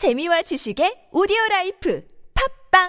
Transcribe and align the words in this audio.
재미와 0.00 0.40
지식의 0.40 1.12
오디오 1.12 1.36
라이프. 1.50 2.00
팟빵! 2.72 2.88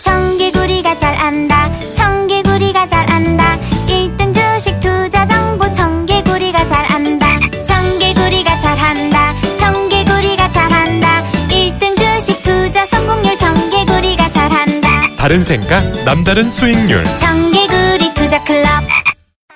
청개구리가 0.00 0.96
잘 0.96 1.14
안다. 1.14 1.68
청개구리가 1.92 2.86
잘 2.86 3.10
안다. 3.10 3.58
1등 3.86 4.32
주식 4.32 4.80
투자 4.80 5.26
정보. 5.26 5.70
청개구리가 5.70 6.66
잘 6.66 6.90
안다. 6.90 7.26
청개구리가 7.62 8.58
잘 8.58 8.78
한다. 8.78 9.34
청개구리가 9.58 10.50
잘 10.50 10.72
한다. 10.72 11.22
1등 11.50 11.98
주식 11.98 12.40
투자 12.40 12.86
성공률. 12.86 13.36
청개구리가 13.36 14.30
잘 14.30 14.50
한다. 14.50 14.88
다른 15.18 15.44
생각, 15.44 15.82
남다른 16.06 16.48
수익률. 16.50 17.04
청개구리 17.18 18.14
투자 18.14 18.42
클럽. 18.44 18.66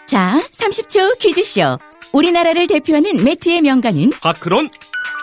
자, 0.05 0.43
30초 0.53 1.19
퀴즈쇼. 1.19 1.79
우리나라를 2.13 2.67
대표하는 2.67 3.25
매트의 3.25 3.63
명가는? 3.63 4.11
파크론? 4.21 4.69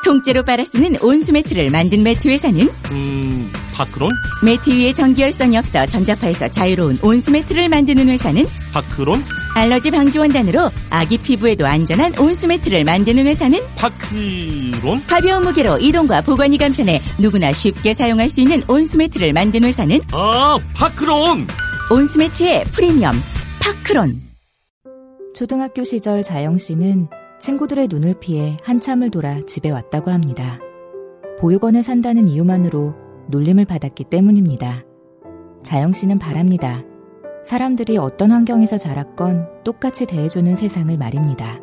통째로 0.03 0.43
빨아 0.43 0.63
쓰는 0.63 0.95
온수 1.01 1.31
매트를 1.33 1.69
만든 1.71 2.03
매트 2.03 2.27
회사는 2.27 2.69
음, 2.91 3.51
파크론? 3.73 4.11
매트 4.43 4.69
위에 4.71 4.93
전기열선이 4.93 5.57
없어 5.57 5.85
전자파에서 5.85 6.47
자유로운 6.47 6.97
온수 7.01 7.31
매트를 7.31 7.69
만드는 7.69 8.07
회사는 8.07 8.45
파크론? 8.73 9.23
알러지 9.55 9.91
방지 9.91 10.17
원단으로 10.19 10.69
아기 10.89 11.17
피부에도 11.17 11.65
안전한 11.65 12.13
온수 12.17 12.47
매트를 12.47 12.83
만드는 12.85 13.25
회사는 13.25 13.59
파크론? 13.75 15.05
가벼운 15.05 15.43
무게로 15.43 15.79
이동과 15.79 16.21
보관이 16.21 16.57
간편해 16.57 16.99
누구나 17.17 17.51
쉽게 17.51 17.93
사용할 17.93 18.29
수 18.29 18.41
있는 18.41 18.63
온수 18.67 18.97
매트를 18.97 19.33
만든 19.33 19.63
회사는 19.63 19.99
아, 20.11 20.57
파크론! 20.75 21.47
온수 21.91 22.19
매트의 22.19 22.65
프리미엄 22.65 23.21
파크론. 23.59 24.21
초등학교 25.35 25.83
시절 25.83 26.21
자영 26.23 26.57
씨는 26.57 27.07
친구들의 27.39 27.87
눈을 27.89 28.15
피해 28.19 28.57
한참을 28.63 29.11
돌아 29.11 29.39
집에 29.45 29.69
왔다고 29.69 30.11
합니다. 30.11 30.59
보육원에 31.39 31.81
산다는 31.81 32.27
이유만으로 32.27 32.93
놀림을 33.29 33.65
받았기 33.65 34.05
때문입니다. 34.05 34.83
자영 35.63 35.93
씨는 35.93 36.19
바랍니다. 36.19 36.83
사람들이 37.45 37.97
어떤 37.97 38.31
환경에서 38.31 38.77
자랐건 38.77 39.63
똑같이 39.63 40.05
대해주는 40.05 40.55
세상을 40.55 40.95
말입니다. 40.97 41.59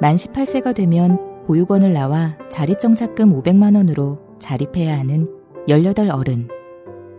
만 0.00 0.14
18세가 0.14 0.74
되면 0.74 1.18
보육원을 1.46 1.92
나와 1.92 2.38
자립정착금 2.48 3.32
500만원으로 3.32 4.18
자립해야 4.38 4.96
하는 4.96 5.28
18 5.68 6.10
어른. 6.10 6.48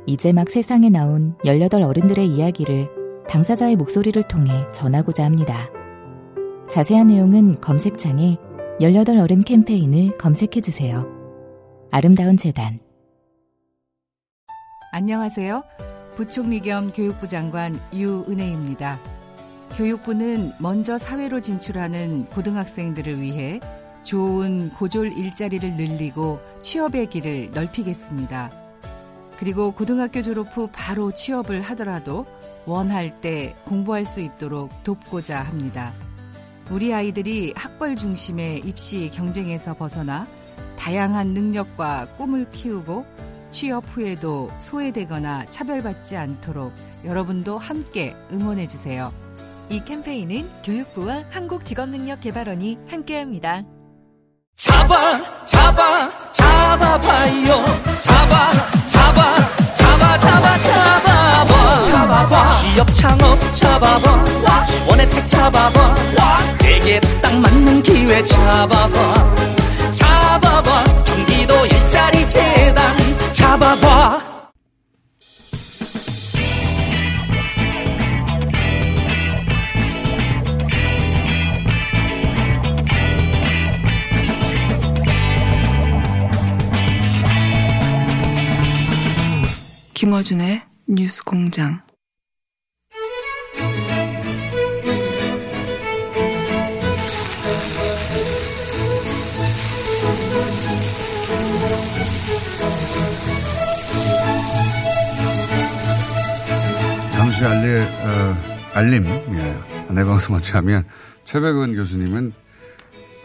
이제 0.05 0.31
막 0.31 0.49
세상에 0.49 0.89
나온 0.89 1.35
18 1.45 1.83
어른들의 1.83 2.25
이야기를 2.25 2.88
당사자의 3.27 3.75
목소리를 3.75 4.21
통해 4.23 4.66
전하고자 4.73 5.25
합니다. 5.25 5.69
자세한 6.70 7.08
내용은 7.08 7.59
검색창에 7.62 8.38
18 8.80 9.17
어른 9.17 9.44
캠페인을 9.44 10.20
검색해 10.20 10.62
주세요. 10.62 11.03
아름다운 11.89 12.38
재단. 12.38 12.80
안녕하세요. 14.92 15.64
부총리 16.16 16.59
겸 16.59 16.92
교육부 16.92 17.28
장관 17.28 17.80
유은혜입니다. 17.92 19.00
교육부는 19.78 20.53
먼저 20.59 21.00
사회로 21.00 21.42
진출하는 21.42 22.28
고등학생들을 22.28 23.20
위해 23.20 23.59
좋은 24.03 24.70
고졸 24.70 25.12
일자리를 25.12 25.75
늘리고 25.75 26.40
취업의 26.62 27.08
길을 27.08 27.50
넓히겠습니다. 27.52 28.52
그리고 29.38 29.72
고등학교 29.72 30.22
졸업 30.22 30.56
후 30.56 30.70
바로 30.72 31.12
취업을 31.12 31.62
하더라도 31.62 32.28
원할 32.67 33.22
때 33.22 33.56
공부할 33.66 34.06
수 34.06 34.22
있도록 34.22 34.84
돕고자 34.84 35.42
합니다. 35.42 35.94
우리 36.70 36.94
아이들이 36.94 37.53
학벌 37.56 37.95
중심의 37.95 38.59
입시 38.59 39.09
경쟁에서 39.14 39.73
벗어나 39.73 40.28
다양한 40.78 41.30
능력과 41.34 42.08
꿈을 42.17 42.50
키우고 42.52 43.06
취업 43.50 43.84
후에도 43.88 44.52
소외되거나 44.59 45.45
차별받지 45.45 46.16
않도록 46.16 46.72
여러분도 47.03 47.58
함께 47.58 48.16
응원해 48.31 48.67
주세요. 48.67 49.12
이 49.69 49.84
캠페인은 49.84 50.47
교육부와 50.63 51.25
한국직업능력개발원이 51.31 52.78
함께합니다. 52.88 53.63
잡아 54.56 55.46
잡아 55.46 56.31
잡아봐요 56.31 57.66
잡아 58.02 58.52
잡아 58.85 59.74
잡아 59.74 60.18
잡아 60.18 60.59
잡아 60.59 60.98
봐 61.45 61.84
잡아봐. 61.84 62.47
취업 62.47 62.94
창업 62.94 63.53
잡아봐. 63.53 64.23
원혜택 64.88 65.28
잡아봐. 65.28 65.95
내게 66.59 67.00
딱 67.22 67.34
맞는 67.35 67.84
기회 67.84 68.23
잡아봐. 68.23 69.34
잡아봐. 69.91 70.84
경기도 71.06 71.66
일자리 71.66 72.28
재단 72.28 72.97
잡아봐. 73.31 74.28
김어준의 89.94 90.69
뉴스 90.91 91.23
공장. 91.23 91.79
잠시 107.11 107.45
알리, 107.45 107.81
어, 107.83 108.38
알림, 108.73 109.05
예. 109.05 109.59
내 109.94 110.03
방송 110.03 110.33
먼저 110.33 110.57
하면, 110.57 110.83
최백은 111.23 111.75
교수님은, 111.75 112.33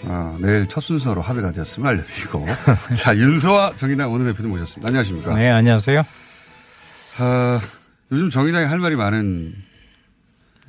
어, 0.02 0.36
내일 0.38 0.66
첫 0.68 0.82
순서로 0.82 1.22
합의가 1.22 1.52
되었음을 1.52 1.88
알려드리고. 1.88 2.46
자, 2.94 3.16
윤소아 3.16 3.76
정의당 3.76 4.12
원내대표님 4.12 4.50
모셨습니다. 4.50 4.88
안녕하십니까. 4.88 5.34
네, 5.34 5.48
안녕하세요. 5.48 6.04
어, 7.20 7.60
요즘 8.12 8.30
정의당이 8.30 8.66
할 8.66 8.78
말이 8.78 8.96
많은, 8.96 9.54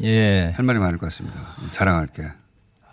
예. 0.03 0.51
할 0.55 0.65
말이 0.65 0.79
많을 0.79 0.97
것 0.97 1.07
같습니다. 1.07 1.39
자랑할 1.71 2.07
게. 2.07 2.23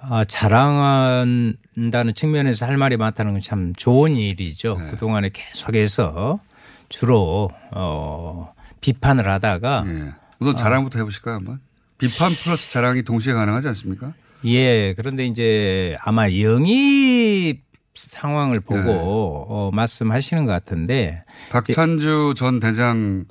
아, 0.00 0.24
자랑한다는 0.24 2.14
측면에서 2.14 2.66
할 2.66 2.76
말이 2.76 2.96
많다는 2.96 3.32
건 3.34 3.42
참 3.42 3.72
좋은 3.76 4.14
일이죠. 4.16 4.78
네. 4.78 4.90
그동안에 4.90 5.30
계속해서 5.32 6.40
주로, 6.88 7.50
어, 7.72 8.52
비판을 8.80 9.28
하다가. 9.28 9.84
예. 9.86 10.12
우선 10.40 10.56
자랑부터 10.56 10.98
해보실까요, 10.98 11.36
한번? 11.36 11.60
비판 11.98 12.30
플러스 12.32 12.72
자랑이 12.72 13.02
동시에 13.02 13.32
가능하지 13.32 13.68
않습니까? 13.68 14.12
예. 14.46 14.92
그런데 14.94 15.24
이제 15.26 15.96
아마 16.02 16.28
영입 16.32 17.62
상황을 17.94 18.58
보고 18.60 18.82
네. 18.82 18.90
어, 18.90 19.70
말씀하시는 19.72 20.46
것 20.46 20.52
같은데. 20.52 21.22
박찬주 21.50 22.34
전 22.36 22.58
대장 22.58 23.24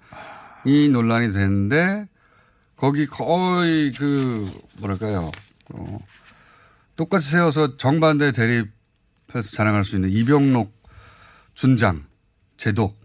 이 0.66 0.89
논란이 0.89 1.31
됐는데 1.31 2.07
거기 2.75 3.05
거의 3.07 3.91
그 3.94 4.49
뭐랄까요 4.79 5.31
어, 5.73 5.99
똑같이 6.95 7.29
세워서 7.29 7.77
정반대 7.77 8.31
대립해서 8.31 9.51
자랑할 9.53 9.83
수 9.83 9.95
있는 9.95 10.09
이병록 10.09 10.72
준장 11.53 12.03
제독 12.57 12.97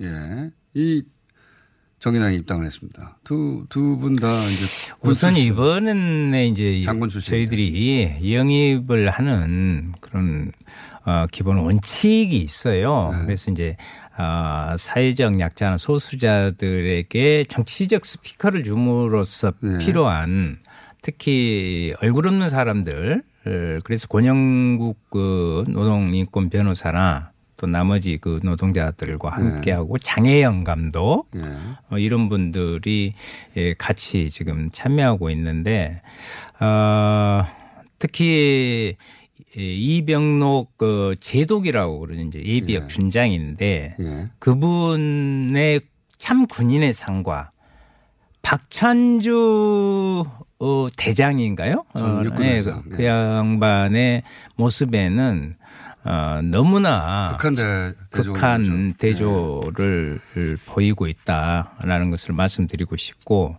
예이 0.00 1.02
정의당에 2.00 2.34
입당을 2.36 2.66
했습니다. 2.66 3.16
두 3.24 3.64
두 3.70 3.96
분 3.98 4.12
다 4.14 4.28
이제 4.44 4.92
군 5.00 5.10
우선 5.12 5.32
출신. 5.32 5.52
이번에 5.52 6.46
이제 6.48 6.82
장군 6.82 7.08
출신인데. 7.08 7.48
저희들이 7.48 8.34
영입을 8.34 9.08
하는 9.08 9.92
그런 10.00 10.52
어, 11.06 11.26
기본 11.32 11.58
원칙이 11.58 12.36
있어요. 12.36 13.10
네. 13.12 13.24
그래서 13.24 13.50
이제 13.50 13.76
어, 14.16 14.76
사회적 14.78 15.40
약자나 15.40 15.76
소수자들에게 15.78 17.44
정치적 17.48 18.04
스피커를 18.04 18.62
줌으로써 18.64 19.52
네. 19.60 19.78
필요한 19.78 20.58
특히 21.02 21.92
얼굴 22.00 22.28
없는 22.28 22.48
사람들 22.48 23.22
어, 23.46 23.78
그래서 23.84 24.06
권영국 24.08 25.10
그 25.10 25.64
노동인권 25.68 26.48
변호사나 26.48 27.32
또 27.56 27.66
나머지 27.66 28.18
그 28.20 28.40
노동자들과 28.42 29.30
함께하고 29.30 29.98
장혜영 29.98 30.64
감독 30.64 31.28
예. 31.36 31.40
어, 31.90 31.98
이런 31.98 32.28
분들이 32.28 33.14
예, 33.56 33.74
같이 33.74 34.28
지금 34.30 34.70
참여하고 34.72 35.30
있는데 35.30 36.02
어, 36.60 37.44
특히 37.98 38.96
이- 39.56 39.96
이병록 39.98 40.76
그 40.76 41.14
제독이라고 41.20 42.00
그러는 42.00 42.28
이제 42.28 42.42
예비역 42.44 42.84
예. 42.84 42.88
준장인데 42.88 43.96
예. 44.00 44.28
그분의 44.38 45.80
참 46.18 46.46
군인의 46.46 46.92
상과 46.92 47.50
박찬주 48.42 50.24
어, 50.60 50.86
대장인가요? 50.96 51.84
예, 51.96 52.30
대장. 52.36 52.82
그, 52.82 52.88
네. 52.90 52.96
그 52.96 53.04
양반의 53.04 54.22
모습에는 54.56 55.56
어, 56.06 56.40
너무나 56.42 57.30
극한 57.32 57.54
대- 57.54 57.94
극한. 58.10 58.94
대조를 58.98 60.20
보이고 60.66 61.06
있다라는 61.06 62.10
것을 62.10 62.34
말씀드리고 62.34 62.96
싶고 62.96 63.56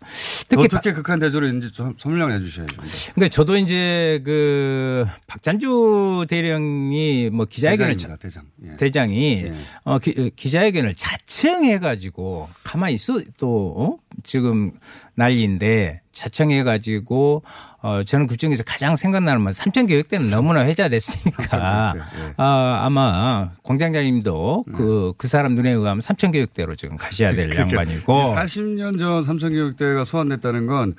특히 0.47 0.65
어떻게 0.65 0.93
극한 0.93 1.17
대조를 1.19 1.59
좀 1.71 1.95
설명해 1.97 2.39
주셔야죠. 2.41 2.75
그러니까 3.15 3.29
저도 3.29 3.57
이제 3.57 4.21
그 4.23 5.05
박찬주 5.27 6.27
대령이 6.29 7.29
뭐 7.31 7.45
기자회견을 7.45 7.93
대장입니다, 7.93 8.21
대장. 8.21 8.43
예. 8.63 8.75
대장이 8.77 9.51
어, 9.83 9.97
기, 9.99 10.29
기자회견을 10.35 10.93
자청해 10.95 11.79
가지고 11.79 12.47
가만히 12.63 12.93
있어 12.93 13.19
또 13.37 13.73
어? 13.75 13.97
지금 14.23 14.71
난리인데 15.15 16.01
자청해 16.15 16.63
가지고 16.63 17.43
어, 17.81 18.03
저는 18.03 18.25
그중에서 18.25 18.63
가장 18.63 18.95
생각나는 18.95 19.43
건 19.43 19.53
삼천 19.53 19.85
교육 19.85 20.07
때는 20.07 20.31
너무나 20.31 20.65
회자됐으니까. 20.65 21.93
아, 22.37 22.79
아마 22.81 23.51
공장장님도 23.61 24.63
그, 24.73 25.13
그 25.19 25.27
사람 25.27 25.53
눈에 25.53 25.69
의하면 25.69 26.01
삼천 26.01 26.31
교육대로 26.31 26.75
지금 26.75 26.97
가셔야 26.97 27.35
될 27.35 27.51
그러니까 27.51 27.77
양반이고. 27.77 28.33
40년 28.33 28.97
전 28.97 29.21
삼천 29.21 29.51
교육대가 29.51 30.03
소환됐다는 30.03 30.65
건 30.65 30.95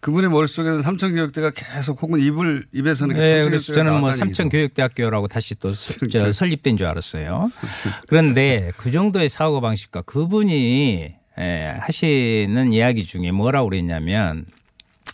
그분의 0.00 0.30
머릿속에는 0.30 0.82
삼천 0.82 1.16
교육대가 1.16 1.50
계속 1.50 2.00
혹은 2.00 2.20
입을 2.20 2.66
입에서는 2.72 3.16
네, 3.16 3.42
그래서 3.42 3.72
저는 3.72 3.92
뭐 3.92 4.00
나왔다는 4.02 4.18
삼천 4.18 4.48
교육대학교라고 4.50 5.26
다시 5.26 5.56
또 5.56 5.72
설립된 5.72 6.76
줄 6.76 6.86
알았어요. 6.86 7.50
그런데 8.06 8.70
그 8.76 8.92
정도의 8.92 9.28
사고 9.28 9.60
방식과 9.60 10.02
그분이 10.02 11.19
에, 11.40 11.66
하시는 11.78 12.72
이야기 12.72 13.04
중에 13.04 13.30
뭐라고 13.32 13.70
그랬냐면 13.70 14.44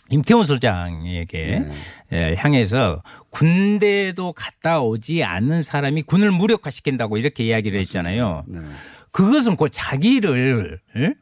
임태훈 0.09 0.45
소장에게 0.45 1.63
에, 2.11 2.35
향해서 2.35 3.01
군대도 3.29 4.33
갔다 4.33 4.81
오지 4.81 5.23
않는 5.23 5.63
사람이 5.63 6.03
군을 6.03 6.31
무력화시킨다고 6.31 7.17
이렇게 7.17 7.45
이야기를 7.45 7.79
했잖아요. 7.79 8.43
그것은 9.11 9.55
곧 9.55 9.69
자기를 9.71 10.79
에? 10.97 11.13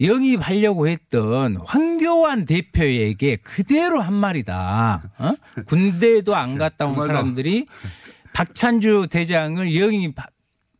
영입하려고 0.00 0.88
했던 0.88 1.56
황교안 1.64 2.46
대표에게 2.46 3.36
그대로 3.36 4.00
한 4.00 4.12
말이다. 4.14 5.02
어? 5.18 5.34
군대도 5.66 6.34
안 6.34 6.58
갔다 6.58 6.86
온. 6.86 6.98
사람들이 6.98 7.66
박찬주 8.32 9.06
대장을 9.10 9.78
영입 9.80 10.16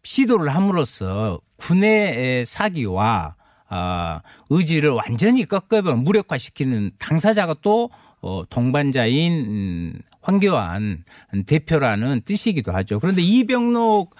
시도를 0.02 0.52
함으로써 0.52 1.40
군의 1.56 2.44
사기와 2.44 3.36
아, 3.76 4.20
의지를 4.50 4.90
완전히 4.90 5.44
꺾어버 5.44 5.96
무력화시키는 5.96 6.92
당사자가 7.00 7.56
또 7.60 7.90
어, 8.20 8.42
동반자인 8.48 9.32
음, 9.32 9.92
황교안 10.22 11.02
대표라는 11.44 12.22
뜻이기도 12.24 12.72
하죠. 12.72 13.00
그런데 13.00 13.20
이병록 13.20 14.14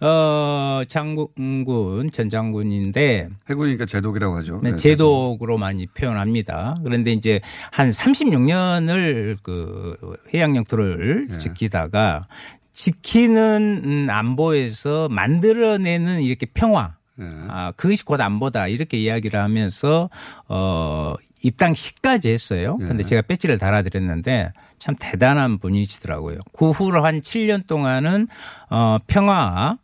어, 0.00 0.82
장군 0.88 2.08
전 2.12 2.30
장군인데 2.30 3.28
해군이니까 3.48 3.84
제독이라고 3.86 4.36
하죠. 4.38 4.60
네, 4.62 4.70
네, 4.70 4.76
제독으로 4.76 5.58
많이 5.58 5.86
표현합니다. 5.86 6.76
그런데 6.82 7.12
이제 7.12 7.40
한 7.70 7.90
36년을 7.90 9.36
그 9.42 9.96
해양 10.32 10.56
영토를 10.56 11.26
네. 11.30 11.38
지키다가 11.38 12.26
지키는 12.72 13.82
음, 13.84 14.06
안보에서 14.10 15.08
만들어내는 15.10 16.22
이렇게 16.22 16.46
평화 16.46 16.88
네. 16.88 17.03
아, 17.20 17.72
그것이 17.76 18.04
곧 18.04 18.20
안보다 18.20 18.68
이렇게 18.68 18.98
이야기를 18.98 19.40
하면서 19.40 20.10
어 20.48 21.14
입당 21.42 21.74
시까지 21.74 22.30
했어요. 22.30 22.76
네. 22.80 22.88
근데 22.88 23.02
제가 23.02 23.22
배지를 23.22 23.58
달아드렸는데 23.58 24.52
참 24.78 24.96
대단한 24.98 25.58
분이시더라고요. 25.58 26.38
그 26.52 26.70
후로 26.70 27.04
한 27.04 27.20
7년 27.20 27.66
동안은 27.66 28.28
어 28.70 28.98
평화와 29.06 29.78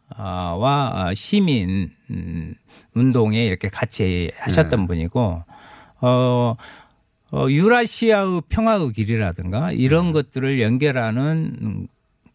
시민 1.15 1.91
음, 2.11 2.55
운동에 2.95 3.45
이렇게 3.45 3.69
같이 3.69 4.33
하셨던 4.39 4.81
네. 4.81 4.87
분이고 4.87 5.45
어 6.01 6.57
어, 7.33 7.47
유라시아의 7.49 8.43
평화의 8.49 8.93
길이라든가 8.93 9.73
이런 9.73 10.07
네. 10.07 10.13
것들을 10.15 10.61
연결하는 10.61 11.57
음, 11.63 11.87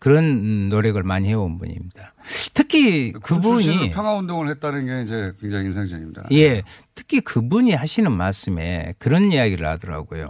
그런 0.05 0.69
노력을 0.69 1.01
많이 1.01 1.29
해온 1.29 1.57
분입니다. 1.57 2.13
특히 2.53 3.11
출신으로 3.11 3.41
그분이 3.41 3.89
평화 3.89 4.13
운동을 4.13 4.49
했다는 4.49 4.85
게 4.85 5.01
이제 5.01 5.33
굉장히 5.41 5.65
인상적입니다. 5.65 6.27
예, 6.31 6.61
특히 6.93 7.21
그분이 7.21 7.73
하시는 7.73 8.11
말씀에 8.11 8.93
그런 8.99 9.31
이야기를 9.31 9.65
하더라고요. 9.65 10.29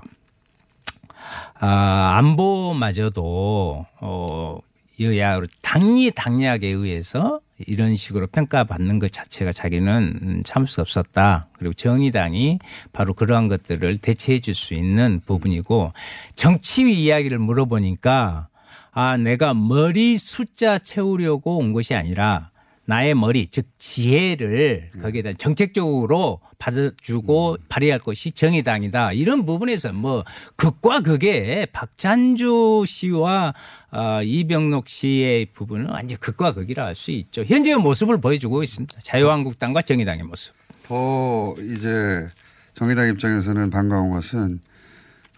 아, 1.60 2.16
안보마저도 2.20 3.86
어 4.00 4.60
여야 5.02 5.42
당리 5.62 6.10
당략에 6.12 6.68
의해서 6.68 7.42
이런 7.68 7.98
식으로 7.98 8.28
평가받는 8.28 9.00
것 9.00 9.12
자체가 9.12 9.52
자기는 9.52 10.20
음, 10.22 10.42
참을 10.46 10.68
수 10.68 10.80
없었다. 10.80 11.48
그리고 11.52 11.74
정의당이 11.74 12.60
바로 12.94 13.14
그러한 13.14 13.50
것들을 13.50 13.98
대체해 13.98 14.40
줄 14.40 14.56
수 14.56 14.74
있는 14.74 15.20
부분이고 15.26 15.92
정치 16.38 16.84
이야기를 16.90 17.40
물어보니까 17.40 18.48
아, 18.98 19.18
내가 19.18 19.54
머리 19.54 20.18
숫자 20.18 20.78
채우려고 20.78 21.58
온 21.58 21.74
것이 21.74 21.94
아니라 21.96 22.50
나의 22.86 23.14
머리, 23.14 23.48
즉 23.48 23.66
지혜를 23.78 24.90
거기에다 25.02 25.34
정책적으로 25.34 26.40
받아주고 26.60 27.58
발휘할 27.68 28.00
것이 28.00 28.32
정의당이다. 28.32 29.12
이런 29.14 29.46
부분에서 29.46 29.92
뭐 29.92 30.24
극과 30.56 31.02
극의 31.02 31.68
박찬주 31.74 32.86
씨와 32.88 33.54
어, 33.92 34.22
이병록 34.24 34.88
씨의 34.88 35.48
부분은 35.48 35.90
완전 35.90 36.18
극과 36.20 36.54
극이라 36.54 36.86
할 36.86 36.96
수 36.96 37.12
있죠. 37.12 37.44
현재의 37.44 37.78
모습을 37.78 38.22
보여주고 38.22 38.64
있습니다. 38.64 38.98
자유한국당과 39.04 39.82
정의당의 39.82 40.24
모습. 40.24 40.54
더 40.84 41.54
이제 41.60 42.30
정의당 42.76 43.10
입장에서는 43.10 43.70
반가운 43.72 44.12
것은 44.12 44.62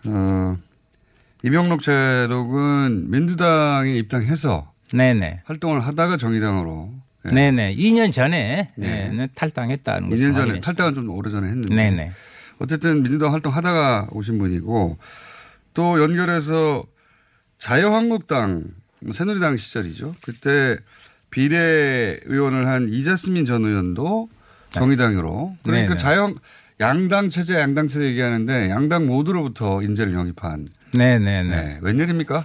어, 0.05 0.57
이병록 1.47 1.81
제독은 1.81 3.09
민주당에 3.09 3.95
입당해서 3.95 4.73
네네. 4.93 5.43
활동을 5.45 5.79
하다가 5.79 6.17
정의당으로 6.17 6.93
예. 7.25 7.33
네네. 7.33 7.75
2년 7.77 8.11
전에 8.11 8.71
네. 8.75 9.09
네, 9.09 9.27
탈당했다는 9.33 10.09
2년 10.09 10.11
것을 10.11 10.23
전에 10.23 10.39
확인했습니다. 10.39 10.65
탈당은 10.65 10.95
좀 10.95 11.09
오래 11.09 11.31
전에 11.31 11.47
했는데 11.47 11.73
네네. 11.73 12.11
어쨌든 12.59 13.01
민주당 13.01 13.31
활동하다가 13.31 14.09
오신 14.11 14.37
분이고 14.39 14.97
또 15.73 16.03
연결해서 16.03 16.83
자유한국당 17.57 18.65
새누리당 19.13 19.55
시절이죠. 19.55 20.15
그때 20.21 20.77
비례 21.29 22.19
의원을 22.25 22.67
한 22.67 22.89
이자스민 22.89 23.45
전 23.45 23.63
의원도 23.63 24.27
정의당으로 24.69 25.55
그러니까. 25.63 25.95
자유 25.95 26.35
양당 26.79 27.29
체제 27.29 27.59
양당 27.59 27.87
체제 27.87 28.05
얘기하는데 28.05 28.69
양당 28.69 29.07
모두로부터 29.07 29.81
인재를 29.81 30.13
영입한 30.13 30.67
네네네. 30.95 31.43
네. 31.43 31.79
웬일입니까? 31.81 32.43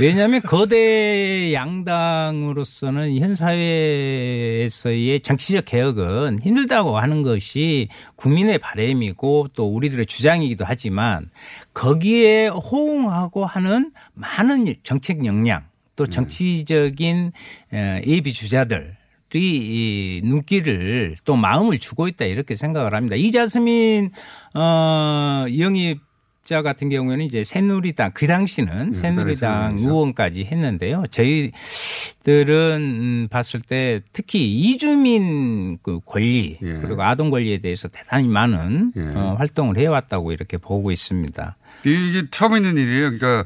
왜냐하면 0.00 0.40
거대 0.40 1.52
양당으로서는 1.52 3.18
현 3.18 3.34
사회에서의 3.34 5.20
정치적 5.20 5.64
개혁은 5.66 6.38
힘들다고 6.40 6.98
하는 6.98 7.22
것이 7.22 7.88
국민의 8.16 8.58
바램이고 8.58 9.48
또 9.54 9.66
우리들의 9.66 10.06
주장이기도 10.06 10.64
하지만 10.66 11.28
거기에 11.74 12.48
호응하고 12.48 13.44
하는 13.44 13.92
많은 14.14 14.74
정책 14.82 15.26
역량 15.26 15.64
또 15.94 16.06
정치적인 16.06 17.32
어, 17.72 18.00
예비 18.06 18.32
주자들 18.32 18.96
이 19.38 20.20
눈길을 20.24 21.16
또 21.24 21.36
마음을 21.36 21.78
주고 21.78 22.08
있다 22.08 22.24
이렇게 22.24 22.54
생각을 22.54 22.94
합니다. 22.94 23.16
이자스민 23.16 24.10
어 24.54 25.46
영입 25.58 26.00
자 26.44 26.60
같은 26.60 26.88
경우에는 26.88 27.24
이제 27.24 27.44
새누리당 27.44 28.10
그 28.14 28.26
당시는 28.26 28.92
새누리당 28.94 29.78
의원까지 29.78 30.44
했는데요. 30.44 31.04
저희들은 31.10 32.82
음, 32.88 33.28
봤을 33.30 33.60
때 33.60 34.00
특히 34.12 34.52
이주민 34.52 35.78
그 35.82 36.00
권리 36.04 36.58
그리고 36.60 37.02
아동 37.04 37.30
권리에 37.30 37.58
대해서 37.58 37.86
대단히 37.86 38.26
많은 38.26 38.92
어, 39.14 39.36
활동을 39.38 39.78
해왔다고 39.78 40.32
이렇게 40.32 40.58
보고 40.58 40.90
있습니다. 40.90 41.56
이게 41.84 42.26
처음 42.32 42.56
있는 42.56 42.76
일이에요. 42.76 43.16
그러니까 43.16 43.44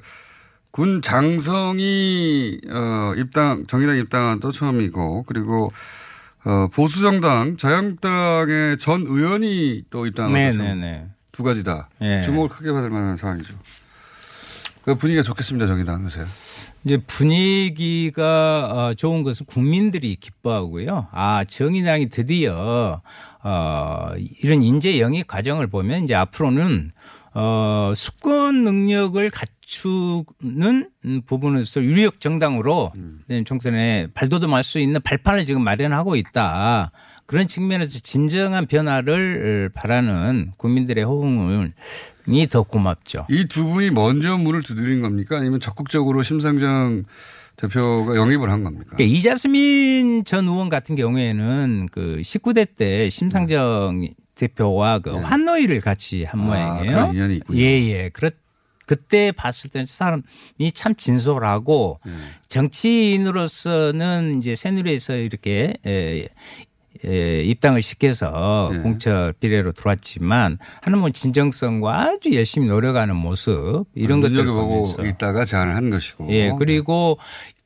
군 0.77 1.01
장성이 1.01 2.61
어 2.69 3.15
입당 3.17 3.67
정의당 3.67 3.97
입당한 3.97 4.41
또 4.41 4.53
처음이고 4.53 5.23
그리고 5.27 5.71
어 6.45 6.69
보수 6.71 7.01
정당 7.01 7.57
자유한국당의 7.57 8.77
전 8.77 9.07
의원이 9.07 9.85
또 9.89 10.05
입당한. 10.05 10.35
네네네. 10.35 11.09
두 11.33 11.43
가지 11.43 11.65
다 11.65 11.89
예. 12.03 12.21
주목을 12.21 12.51
크게 12.51 12.73
받을 12.73 12.91
만한 12.91 13.17
상황이죠. 13.17 13.55
그 14.85 14.97
분위기가 14.97 15.23
좋겠습니다 15.23 15.67
정의당 15.67 16.05
요새. 16.05 16.27
이제 16.85 16.99
분위기가 17.07 18.69
어, 18.71 18.95
좋은 18.95 19.23
것은 19.23 19.47
국민들이 19.47 20.15
기뻐하고요. 20.17 21.09
아 21.11 21.43
정의당이 21.45 22.11
드디어 22.11 23.01
어, 23.43 24.09
이런 24.43 24.63
인재 24.63 25.01
영입 25.01 25.27
과정을 25.27 25.69
보면 25.69 26.05
이제 26.05 26.15
앞으로는 26.15 26.93
어, 27.33 27.93
수권 27.97 28.65
능력을 28.65 29.29
맞추는 29.67 30.91
부분에서 31.27 31.83
유력 31.83 32.21
정당으로 32.21 32.93
내년 33.27 33.45
총선에 33.45 34.07
발돋움할 34.15 34.63
수 34.63 34.79
있는 34.79 35.01
발판을 35.03 35.45
지금 35.45 35.63
마련하고 35.63 36.15
있다. 36.17 36.93
그런 37.27 37.49
측면에서 37.49 37.99
진정한 37.99 38.67
변화를 38.67 39.71
바라는 39.75 40.53
국민들의 40.57 41.03
호응이 41.05 42.47
더 42.49 42.63
고맙죠. 42.63 43.27
이 43.29 43.45
두 43.49 43.67
분이 43.67 43.91
먼저 43.91 44.37
문을 44.39 44.63
두드린 44.63 45.03
겁니까? 45.03 45.39
아니면 45.39 45.59
적극적으로 45.59 46.23
심상정 46.23 47.05
대표가 47.57 48.15
영입을 48.15 48.51
한 48.51 48.63
겁니까? 48.63 48.93
그러니까 48.97 49.17
이자스민 49.17 50.25
전 50.25 50.47
의원 50.47 50.69
같은 50.69 50.95
경우에는 50.95 51.89
그 51.91 52.21
19대 52.23 52.69
때 52.77 53.09
심상정 53.09 54.07
대표와 54.37 54.99
그 55.01 55.11
환노위를 55.17 55.81
같이 55.81 56.25
한 56.25 56.41
모양이에요. 56.41 56.85
네. 56.85 56.89
그런 56.93 57.15
인연이 57.15 57.37
있군요. 57.37 57.59
예, 57.59 57.65
예. 57.89 58.09
그렇 58.11 58.31
그때 58.87 59.33
봤을 59.33 59.69
때는 59.71 59.85
사람이 59.85 60.23
참 60.75 60.95
진솔하고 60.95 62.01
네. 62.07 62.13
정치인으로서는 62.49 64.39
이제 64.39 64.55
새누리에서 64.55 65.17
이렇게 65.17 65.75
에, 65.85 66.29
에, 67.05 67.43
입당을 67.43 67.83
시켜서 67.83 68.71
네. 68.73 68.79
공천 68.79 69.33
비례로 69.41 69.73
들어왔지만 69.73 70.59
하는 70.81 70.99
뭐 70.99 71.11
진정성과 71.11 72.01
아주 72.01 72.35
열심히 72.35 72.69
노력하는 72.69 73.17
모습 73.17 73.85
이런 73.95 74.21
것들을 74.21 74.45
눈여겨보고 74.45 74.69
보면서 74.69 75.05
있다가 75.05 75.45
제안을 75.45 75.75
한 75.75 75.91
것이고. 75.91 76.29
예, 76.31 76.53
그리고 76.59 77.19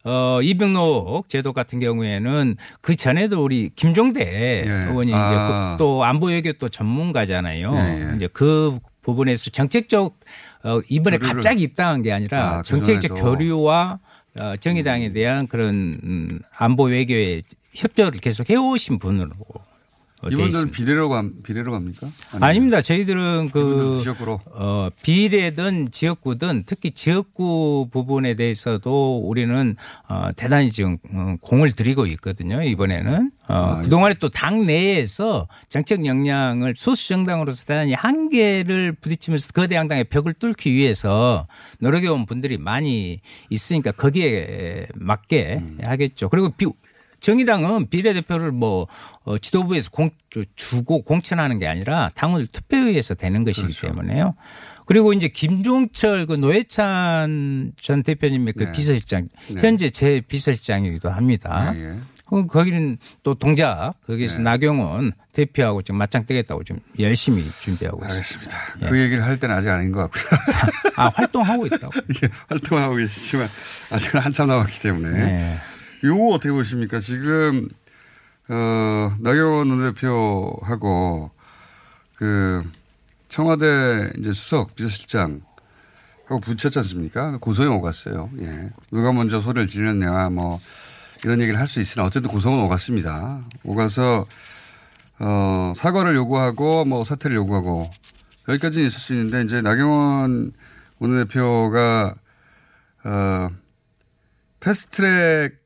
어, 0.02 0.40
이병록 0.42 1.28
제도 1.28 1.52
같은 1.52 1.78
경우에는 1.78 2.56
그 2.80 2.96
전에도 2.96 3.44
우리 3.44 3.70
김종대 3.76 4.62
의원이 4.66 5.12
아. 5.14 5.26
이제 5.26 5.36
그 5.36 5.76
또 5.78 6.04
안보 6.04 6.26
외교 6.26 6.52
또 6.54 6.68
전문가잖아요. 6.68 7.72
예, 7.74 8.10
예. 8.10 8.16
이제 8.16 8.28
그 8.32 8.78
부분에서 9.02 9.50
정책적 9.50 10.18
어, 10.62 10.80
이번에 10.88 11.18
갑자기 11.18 11.62
입당한 11.62 12.02
게 12.02 12.12
아니라 12.12 12.58
아, 12.58 12.62
정책적. 12.62 13.16
교류와 13.16 13.98
어, 14.38 14.56
정의당에 14.60 15.12
대한 15.12 15.46
그런 15.46 15.98
음, 16.02 16.40
안보 16.56 16.84
외교의 16.84 17.42
협조를 17.74 18.20
계속 18.20 18.50
해오신 18.50 18.98
분으로 18.98 19.30
이분들은 20.26 20.48
있습니다. 20.48 20.76
비례로 20.76 21.08
감 21.08 21.32
비례로 21.42 21.72
갑니까? 21.72 22.08
아니면 22.32 22.48
아닙니다. 22.48 22.80
저희들은 22.80 23.50
그 23.52 24.00
지역구로? 24.02 24.40
어, 24.52 24.88
비례든 25.02 25.88
지역구든 25.92 26.64
특히 26.66 26.90
지역구 26.90 27.88
부분에 27.90 28.34
대해서도 28.34 29.18
우리는 29.18 29.76
어, 30.08 30.28
대단히 30.36 30.70
지금 30.70 30.98
어, 31.12 31.36
공을 31.40 31.72
들이고 31.72 32.06
있거든요. 32.06 32.62
이번에는 32.62 33.30
어, 33.48 33.54
아, 33.54 33.80
그동안에 33.80 34.14
또 34.14 34.28
당 34.30 34.64
내에서 34.64 35.48
정책 35.68 36.06
역량을 36.06 36.74
소수 36.76 37.08
정당으로서 37.08 37.64
대단히 37.66 37.92
한계를 37.94 38.92
부딪히면서 38.92 39.52
거대 39.52 39.74
양당의 39.74 40.04
벽을 40.04 40.34
뚫기 40.34 40.72
위해서 40.72 41.46
노력해온 41.80 42.26
분들이 42.26 42.56
많이 42.58 43.20
있으니까 43.50 43.92
거기에 43.92 44.86
맞게 44.94 45.58
음. 45.60 45.78
하겠죠. 45.84 46.28
그리고 46.28 46.50
비, 46.50 46.66
정의당은 47.20 47.88
비례대표를 47.90 48.52
뭐 48.52 48.86
어, 49.24 49.38
지도부에서 49.38 49.90
공, 49.90 50.10
주고 50.56 51.02
공천하는 51.02 51.58
게 51.58 51.66
아니라 51.66 52.10
당을 52.16 52.46
투표에서 52.46 53.14
되는 53.14 53.44
것이기 53.44 53.74
그렇죠. 53.74 53.86
때문에요. 53.88 54.34
그리고 54.86 55.12
이제 55.12 55.28
김종철 55.28 56.26
그 56.26 56.34
노회찬 56.34 57.74
전 57.80 58.02
대표님의 58.02 58.54
그 58.54 58.64
네. 58.64 58.72
비서실장 58.72 59.28
네. 59.50 59.60
현재 59.60 59.88
제 59.90 60.20
비서실장이기도 60.20 61.10
합니다. 61.10 61.72
예, 61.76 61.80
예. 61.80 61.96
어, 62.26 62.46
거기는 62.46 62.96
또 63.22 63.34
동작 63.34 63.92
거기에서 64.06 64.38
네. 64.38 64.44
나경원 64.44 65.12
대표하고 65.32 65.82
지금 65.82 65.98
맞짱 65.98 66.26
뜨겠다고 66.26 66.64
지금 66.64 66.80
열심히 66.98 67.44
준비하고 67.60 68.04
있습니다. 68.04 68.14
알겠습니다. 68.14 68.56
예. 68.82 68.88
그 68.88 69.00
얘기를 69.00 69.24
할 69.24 69.38
때는 69.38 69.54
아직 69.54 69.68
아닌 69.68 69.92
것 69.92 70.10
같고요. 70.10 70.40
아 70.96 71.08
활동하고 71.08 71.66
있다고. 71.66 71.92
이게 72.08 72.28
활동하고 72.48 72.96
계시지만 72.96 73.48
아직은 73.92 74.20
한참 74.20 74.48
남았기 74.48 74.80
때문에. 74.80 75.10
네. 75.10 75.58
요거 76.02 76.28
어떻게 76.34 76.50
보십니까? 76.50 76.98
지금 77.00 77.68
어, 78.48 79.14
나경원 79.20 79.70
원내대표하고 79.70 81.30
그 82.16 82.62
청와대 83.28 84.10
이제 84.18 84.32
수석 84.32 84.74
비서실장 84.74 85.42
하고 86.26 86.40
붙였지 86.40 86.78
않습니까? 86.78 87.38
고소형 87.38 87.76
오갔어요. 87.76 88.30
예. 88.40 88.70
누가 88.90 89.12
먼저 89.12 89.40
소리를 89.40 89.68
지르느냐 89.68 90.30
뭐 90.30 90.60
이런 91.24 91.40
얘기를 91.40 91.58
할 91.60 91.68
수 91.68 91.80
있으나 91.80 92.06
어쨌든 92.06 92.30
고소는 92.30 92.58
오갔습니다. 92.64 93.42
오가서 93.64 94.26
어, 95.18 95.72
사과를 95.76 96.14
요구하고 96.16 96.84
뭐 96.86 97.04
사퇴를 97.04 97.36
요구하고 97.36 97.90
여기까지는 98.48 98.86
있을 98.86 98.98
수 98.98 99.12
있는데 99.12 99.42
이제 99.42 99.60
나경원 99.60 100.52
원내대표가 100.98 102.14
어, 103.04 103.50
패스트트랙 104.60 105.59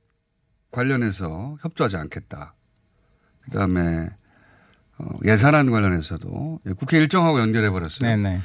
관련해서 0.74 1.56
협조하지 1.62 1.96
않겠다. 1.96 2.54
그 3.40 3.50
다음에 3.50 4.10
어, 4.98 5.06
예산안 5.24 5.70
관련해서도 5.70 6.60
국회 6.76 6.98
일정하고 6.98 7.40
연결해 7.40 7.70
버렸어요. 7.70 8.08
네네. 8.16 8.40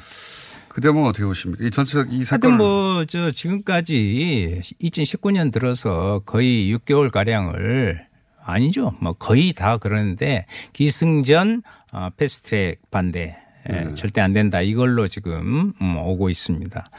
그 0.68 0.80
대목은 0.80 1.08
어떻게 1.08 1.24
보십니까? 1.24 1.64
이 1.64 1.70
전체적 1.70 2.12
이 2.12 2.16
하여튼 2.16 2.24
사건을 2.24 2.56
뭐, 2.56 3.04
저, 3.04 3.32
지금까지 3.32 4.60
2019년 4.80 5.52
들어서 5.52 6.20
거의 6.24 6.72
6개월 6.74 7.10
가량을 7.10 8.06
아니죠. 8.42 8.94
뭐 9.00 9.12
거의 9.12 9.52
다 9.52 9.78
그러는데 9.78 10.46
기승전 10.72 11.62
어, 11.92 12.10
패스트트랙 12.16 12.90
반대. 12.90 13.36
예, 13.68 13.72
네. 13.72 13.94
절대 13.94 14.20
안 14.22 14.32
된다. 14.32 14.62
이걸로 14.62 15.06
지금 15.08 15.72
음, 15.80 15.96
오고 15.98 16.30
있습니다. 16.30 16.90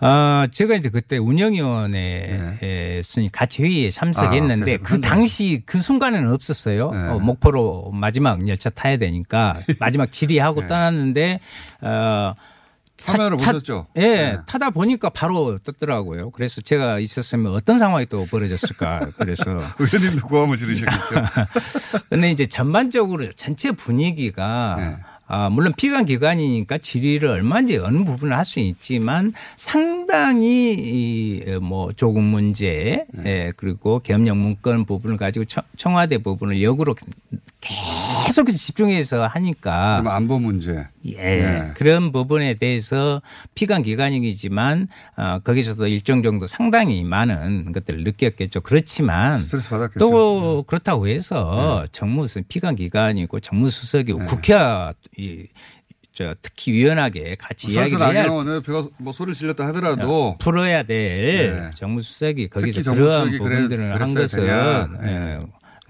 아, 0.00 0.46
제가 0.50 0.74
이제 0.74 0.88
그때 0.90 1.16
운영위원회에 1.16 2.98
있으니 3.00 3.30
같이 3.30 3.62
회의에 3.62 3.90
참석했는데 3.90 4.64
네. 4.64 4.74
아, 4.74 4.78
그 4.82 5.00
당시 5.00 5.62
그 5.64 5.80
순간에는 5.80 6.32
없었어요. 6.32 6.90
네. 6.90 6.98
어, 7.08 7.18
목포로 7.18 7.90
마지막 7.92 8.46
열차 8.48 8.70
타야 8.70 8.96
되니까 8.96 9.58
마지막 9.78 10.10
질의하고 10.10 10.66
떠났는데 10.66 11.40
어, 11.82 12.34
카메라로 13.00 13.36
타- 13.36 13.52
보셨죠? 13.52 13.86
예, 13.96 14.00
네. 14.02 14.36
타다 14.46 14.70
보니까 14.70 15.10
바로 15.10 15.58
떴더라고요. 15.58 16.30
그래서 16.32 16.60
제가 16.62 16.98
있었으면 16.98 17.52
어떤 17.54 17.78
상황이 17.78 18.06
또 18.06 18.26
벌어졌을까. 18.26 19.10
그래서. 19.18 19.62
의원님도 19.78 20.26
고함을 20.26 20.56
지르셨겠죠. 20.56 21.24
근데 22.10 22.32
이제 22.32 22.44
전반적으로 22.46 23.30
전체 23.36 23.70
분위기가 23.70 24.74
네. 24.78 24.96
아, 25.28 25.50
물론 25.50 25.72
피감 25.76 26.06
기관이니까 26.06 26.78
질의를 26.78 27.28
얼마든지 27.28 27.76
어느 27.78 28.02
부분을 28.04 28.36
할 28.36 28.44
수 28.44 28.60
있지만 28.60 29.32
상당히 29.56 30.72
이뭐 31.46 31.92
조금 31.92 32.24
문제 32.24 33.04
네. 33.12 33.24
예, 33.26 33.52
그리고 33.56 33.98
겸용 34.00 34.38
문건 34.38 34.84
부분을 34.86 35.16
가지고 35.18 35.44
청- 35.44 35.64
청와대 35.76 36.18
부분을 36.18 36.62
역으로 36.62 36.94
계속 37.60 38.48
집중해서 38.48 39.26
하니까 39.26 40.02
안보 40.06 40.38
문제. 40.38 40.86
예. 41.04 41.16
네. 41.16 41.72
그런 41.74 42.12
부분에 42.12 42.54
대해서 42.54 43.20
피감 43.54 43.82
기관이지만 43.82 44.88
어, 45.16 45.38
거기서도 45.40 45.88
일정 45.88 46.22
정도 46.22 46.46
상당히 46.46 47.02
많은 47.02 47.72
것들을 47.72 48.04
느꼈겠죠. 48.04 48.60
그렇지만 48.60 49.40
스트레스 49.40 49.68
받았겠죠. 49.70 49.98
또 49.98 50.62
그렇다고 50.64 51.08
해서 51.08 51.80
네. 51.82 51.88
정무는 51.90 52.28
피감 52.48 52.76
기관이고 52.76 53.40
정무 53.40 53.70
수석이고 53.70 54.26
국회와 54.26 54.94
이, 55.16 55.48
저 56.14 56.34
특히 56.42 56.72
위원하게 56.72 57.36
같이 57.36 57.72
설사 57.72 57.80
이야기를 57.80 58.00
해야 58.00 58.22
나경원 58.22 58.46
원내대표가 58.46 58.88
뭐 58.98 59.12
소리를 59.12 59.34
질렀다 59.34 59.66
하더라도 59.68 60.36
풀어야 60.38 60.82
될 60.82 61.60
네. 61.60 61.70
정무수석이 61.74 62.48
거기서 62.48 62.92
그러한 62.92 63.30
부분들을 63.38 64.00
한 64.00 64.14
것은. 64.14 64.46
예, 65.04 65.38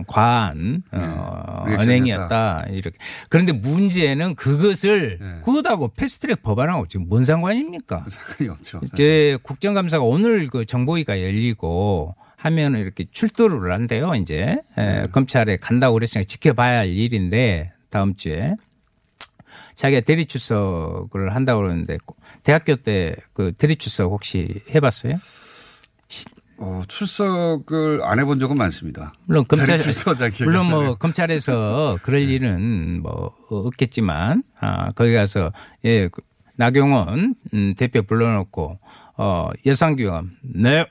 과한 0.06 0.82
어, 0.92 1.64
리액션이었다. 1.66 1.82
언행이었다 1.82 2.64
이렇게 2.70 2.96
그런데 3.28 3.52
문제는 3.52 4.34
그것을 4.36 5.18
네. 5.20 5.40
그것하고 5.44 5.88
패스트트랙 5.88 6.42
법안하고 6.42 6.86
지금 6.88 7.08
뭔 7.08 7.24
상관입니까? 7.24 8.04
상관이 8.08 8.48
없죠. 8.50 8.80
사실. 8.80 8.94
이제 8.94 9.38
국정감사가 9.42 10.04
오늘 10.04 10.48
그 10.48 10.64
정보위가 10.64 11.22
열리고 11.22 12.14
하면 12.36 12.76
이렇게 12.76 13.06
출두를 13.10 13.72
한대요. 13.72 14.14
이제 14.14 14.58
에, 14.76 14.84
네. 15.02 15.06
검찰에 15.10 15.56
간다고 15.56 15.94
그랬으니까 15.94 16.26
지켜봐야 16.28 16.78
할 16.78 16.88
일인데 16.88 17.72
다음 17.90 18.14
주에 18.14 18.54
자기가 19.74 20.02
대리 20.02 20.26
출석을 20.26 21.34
한다고 21.34 21.62
그러는데 21.62 21.98
대학교 22.42 22.76
때 22.76 23.14
그 23.32 23.52
대리 23.52 23.76
출석 23.76 24.10
혹시 24.10 24.62
해봤어요? 24.74 25.14
어, 26.58 26.82
출석을 26.88 28.00
안 28.02 28.18
해본 28.18 28.40
적은 28.40 28.56
많습니다. 28.56 29.12
물론 29.26 29.44
검찰 29.46 29.78
물론 30.40 30.66
안 30.66 30.70
뭐. 30.70 30.94
검찰에서 30.96 31.98
그럴 32.02 32.28
일은 32.28 33.00
뭐 33.02 33.34
없겠지만 33.48 34.42
아 34.58 34.90
거기 34.90 35.14
가서 35.14 35.52
예그 35.84 36.20
나경원 36.56 37.36
음, 37.54 37.74
대표 37.76 38.02
불러놓고 38.02 38.78
어 39.16 39.50
예상규감 39.64 40.32
네 40.42 40.84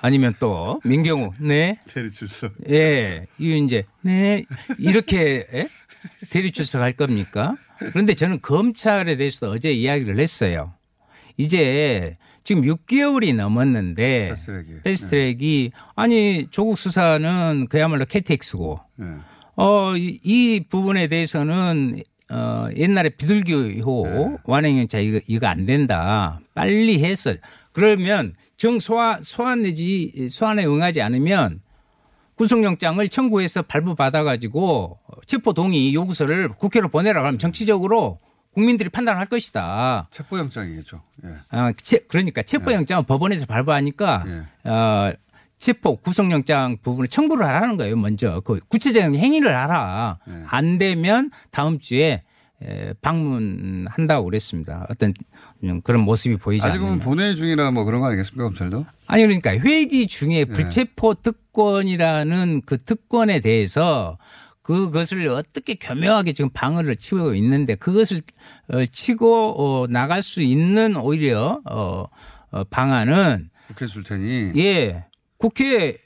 아니면 0.00 0.34
또 0.40 0.80
민경우 0.84 1.32
네 1.38 1.78
대리 1.88 2.10
출석. 2.10 2.54
예, 2.70 3.26
이제 3.38 3.84
네 4.00 4.44
이렇게 4.78 5.46
예? 5.52 5.68
대리 6.30 6.50
출석할 6.50 6.92
겁니까? 6.92 7.56
그런데 7.78 8.14
저는 8.14 8.40
검찰에 8.40 9.16
대해서도 9.16 9.52
어제 9.52 9.70
이야기를 9.70 10.18
했어요. 10.18 10.72
이제 11.36 12.16
지금 12.44 12.62
6개월이 12.62 13.34
넘었는데 13.34 14.28
패스트트랙이. 14.30 14.82
패스트트랙이 14.82 15.72
아니 15.94 16.46
조국 16.50 16.78
수사는 16.78 17.66
그야말로 17.68 18.04
KTX고 18.04 18.80
네. 18.96 19.06
어, 19.56 19.96
이, 19.96 20.18
이 20.22 20.64
부분에 20.68 21.06
대해서는 21.08 22.02
어, 22.30 22.68
옛날에 22.76 23.10
비둘기호 23.10 24.06
네. 24.06 24.36
완행영차 24.44 24.98
이거, 24.98 25.20
이거 25.26 25.46
안 25.46 25.66
된다. 25.66 26.40
빨리 26.54 27.04
해서 27.04 27.34
그러면 27.72 28.34
정 28.56 28.78
소환 28.78 29.22
소환 29.22 29.62
내지 29.62 30.28
소환에 30.30 30.64
응하지 30.64 31.02
않으면 31.02 31.60
구속영장을 32.36 33.06
청구해서 33.08 33.62
발부받아 33.62 34.24
가지고 34.24 34.98
체포 35.26 35.52
동의 35.52 35.94
요구서를 35.94 36.48
국회로 36.48 36.88
보내라 36.88 37.20
그러면 37.20 37.38
정치적으로 37.38 38.18
국민들이 38.52 38.88
판단할 38.88 39.26
것이다. 39.26 40.08
체포영장이겠죠. 40.10 41.00
예. 41.24 41.30
아, 41.50 41.72
체, 41.76 41.98
그러니까 42.08 42.42
체포영장은 42.42 43.04
법원에서 43.04 43.46
발부하니까 43.46 44.24
예. 44.26 44.68
어, 44.68 45.12
체포 45.58 45.96
구속영장 45.96 46.78
부분을 46.82 47.08
청구를 47.08 47.46
하라는 47.46 47.76
거예요. 47.76 47.96
먼저 47.96 48.40
그 48.40 48.60
구체적인 48.68 49.14
행위를 49.18 49.56
하라. 49.56 50.18
예. 50.28 50.42
안 50.48 50.76
되면 50.78 51.30
다음 51.50 51.78
주에 51.78 52.22
에, 52.64 52.92
방문한다고 53.00 54.24
그랬습니다. 54.26 54.86
어떤 54.90 55.14
음, 55.64 55.80
그런 55.80 56.02
모습이 56.02 56.36
보이지 56.36 56.66
아직은 56.66 56.86
않는. 56.86 56.98
본회 57.00 57.34
중이라 57.34 57.70
뭐 57.70 57.84
그런 57.84 58.00
거 58.00 58.06
아니겠습니까 58.08 58.44
검찰도? 58.44 58.86
아니 59.06 59.22
그러니까 59.22 59.50
회기 59.52 60.02
예. 60.02 60.06
중에 60.06 60.44
불체포 60.44 61.14
특권이라는 61.14 62.62
그 62.66 62.78
특권에 62.78 63.40
대해서 63.40 64.18
그것을 64.62 65.28
어떻게 65.28 65.74
교묘하게 65.74 66.32
지금 66.32 66.50
방어를 66.50 66.96
치고 66.96 67.34
있는데 67.34 67.74
그것을 67.74 68.20
어, 68.68 68.84
치고 68.86 69.82
어, 69.82 69.86
나갈 69.88 70.22
수 70.22 70.40
있는 70.42 70.96
오히려 70.96 71.60
어, 71.68 72.06
어, 72.50 72.64
방안은 72.64 73.50
국회 73.68 73.86
줄 73.86 74.04
테니. 74.04 74.52
예 74.56 75.04
국회에 75.38 75.96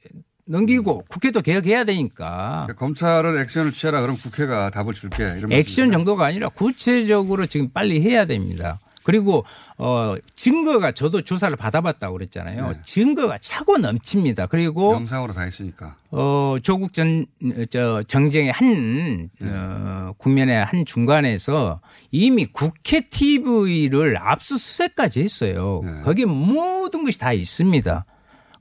넘기고 0.47 1.05
국회도 1.09 1.43
개혁해야 1.43 1.85
되니까 1.85 2.65
그러니까 2.67 2.75
검찰은 2.75 3.39
액션을 3.43 3.73
취하라 3.73 4.01
그럼 4.01 4.17
국회가 4.17 4.71
답을 4.71 4.95
줄게. 4.95 5.25
액션 5.25 5.49
말씀이죠. 5.49 5.91
정도가 5.91 6.25
아니라 6.27 6.49
구체적으로 6.49 7.47
지금 7.47 7.69
빨리 7.71 8.01
해야 8.01 8.25
됩니다. 8.25 8.81
그리고 9.07 9.45
어 9.79 10.17
증거가 10.35 10.91
저도 10.91 11.23
조사를 11.23 11.57
받아봤다고 11.57 12.15
그랬잖아요. 12.15 12.71
네. 12.73 12.81
증거가 12.85 13.39
차고 13.39 13.79
넘칩니다. 13.79 14.47
그리고 14.47 14.95
영상으로 14.95 15.33
다 15.33 15.43
했으니까. 15.43 15.95
어, 16.11 16.57
조국 16.61 16.93
전, 16.93 17.25
저, 17.71 18.03
정쟁의 18.03 18.51
한, 18.51 19.31
네. 19.39 19.49
어, 19.49 20.13
국면의 20.19 20.65
한 20.65 20.85
중간에서 20.85 21.81
이미 22.11 22.47
국회 22.47 23.01
TV를 23.01 24.19
압수수색까지 24.19 25.21
했어요. 25.23 25.83
네. 25.85 26.01
거기에 26.01 26.25
모든 26.25 27.05
것이 27.05 27.17
다 27.21 27.33
있습니다. 27.33 28.05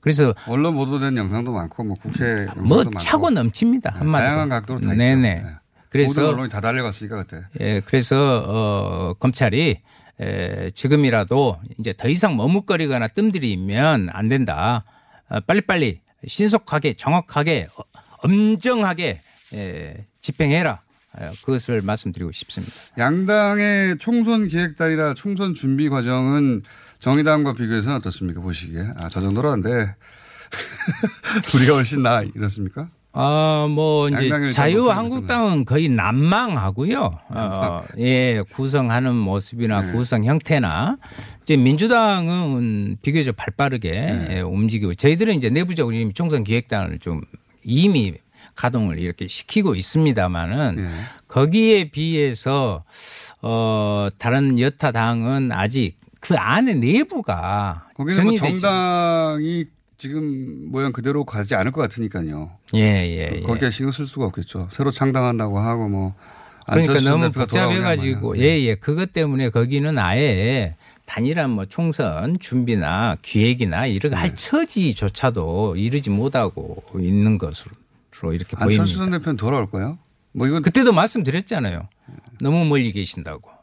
그래서 0.00 0.32
언론 0.46 0.76
보도된 0.76 1.16
영상도 1.16 1.50
많고 1.50 1.82
뭐 1.82 1.96
국회 2.00 2.46
영상도 2.46 2.62
뭐. 2.62 2.84
차고 3.00 3.30
넘칩니다. 3.30 3.90
네, 3.90 3.98
한마디로. 3.98 4.28
다양한 4.28 4.48
각도로 4.48 4.80
다 4.80 4.94
네네. 4.94 5.32
있죠. 5.32 5.42
네. 5.42 5.54
그래서 5.88 6.28
언론이 6.28 6.50
다 6.50 6.60
달려갔으니까 6.60 7.16
그때. 7.24 7.42
예, 7.58 7.80
그래서 7.80 8.44
어 8.46 9.14
검찰이 9.14 9.80
에, 10.20 10.70
지금이라도 10.70 11.60
이제 11.78 11.92
더 11.92 12.08
이상 12.08 12.36
머뭇거리거나 12.36 13.08
뜸들이면 13.08 14.08
안 14.10 14.28
된다. 14.28 14.84
어, 15.28 15.40
빨리빨리 15.40 16.00
신속하게 16.26 16.94
정확하게 16.94 17.68
어, 17.76 17.82
엄정하게 18.22 19.20
에, 19.54 20.06
집행해라. 20.22 20.80
어, 21.18 21.30
그것을 21.44 21.82
말씀드리고 21.82 22.32
싶습니다. 22.32 22.74
양당의 22.98 23.98
총선 23.98 24.48
기획단이나 24.48 25.14
총선 25.14 25.54
준비 25.54 25.88
과정은 25.88 26.62
정의당과 26.98 27.54
비교해서는 27.54 27.98
어떻습니까 27.98 28.40
보시기에? 28.40 28.90
아, 28.96 29.08
저 29.08 29.20
정도라는데 29.20 29.94
우리가 31.54 31.74
훨씬 31.76 32.02
나 32.02 32.22
이렇습니까? 32.22 32.88
아, 33.18 33.66
뭐, 33.70 34.10
이제 34.10 34.50
자유한국당은 34.50 35.64
거의 35.64 35.88
난망하고요. 35.88 37.18
어, 37.30 37.82
예, 37.98 38.42
구성하는 38.52 39.14
모습이나 39.14 39.80
네. 39.80 39.92
구성 39.92 40.24
형태나 40.24 40.98
이제 41.42 41.56
민주당은 41.56 42.98
비교적 43.00 43.34
발빠르게 43.34 43.90
네. 43.90 44.28
예, 44.32 44.40
움직이고 44.40 44.92
저희들은 44.92 45.34
이제 45.34 45.48
내부적으로 45.48 45.96
이미 45.96 46.12
총선 46.12 46.44
기획단을 46.44 46.98
좀 46.98 47.22
이미 47.64 48.12
가동을 48.54 48.98
이렇게 48.98 49.28
시키고 49.28 49.74
있습니다만은 49.74 50.76
예. 50.78 50.88
거기에 51.26 51.90
비해서 51.90 52.84
어, 53.40 54.08
다른 54.18 54.58
여타 54.60 54.92
당은 54.92 55.52
아직 55.52 55.96
그 56.20 56.34
안에 56.36 56.74
내부가 56.74 57.86
거기는 57.94 58.24
뭐 58.24 58.36
정리되지 58.36 58.60
정당이 58.60 59.64
지금 59.98 60.70
모양 60.70 60.92
그대로 60.92 61.24
가지 61.24 61.54
않을 61.54 61.72
것 61.72 61.80
같으니까요. 61.82 62.50
예, 62.74 62.80
예, 62.80 63.30
예. 63.36 63.40
거기에 63.40 63.70
신경 63.70 63.92
쓸 63.92 64.06
수가 64.06 64.26
없겠죠. 64.26 64.68
새로 64.70 64.90
창당한다고 64.90 65.58
하고 65.58 65.88
뭐 65.88 66.14
그러니까 66.66 66.92
안철수 66.92 67.08
너무 67.08 67.30
복잡해가지고 67.32 68.30
마냐. 68.30 68.42
예예 68.42 68.74
그것 68.74 69.12
때문에 69.12 69.50
거기는 69.50 69.98
아예 69.98 70.74
단일한 71.06 71.50
뭐 71.50 71.64
총선 71.64 72.38
준비나 72.38 73.16
기획이나 73.22 73.86
이런 73.86 74.10
네. 74.10 74.16
거할 74.16 74.34
처지조차도 74.34 75.76
이르지 75.76 76.10
못하고 76.10 76.82
있는 76.98 77.38
것으로 77.38 77.72
이렇게 78.34 78.56
안철수 78.56 78.96
보입니다. 78.96 78.98
전 78.98 79.10
대표는 79.10 79.36
돌아올 79.36 79.66
거예요? 79.66 79.98
뭐 80.32 80.46
이건 80.46 80.60
그때도 80.62 80.92
말씀드렸잖아요. 80.92 81.88
너무 82.40 82.64
멀리 82.66 82.92
계신다고. 82.92 83.55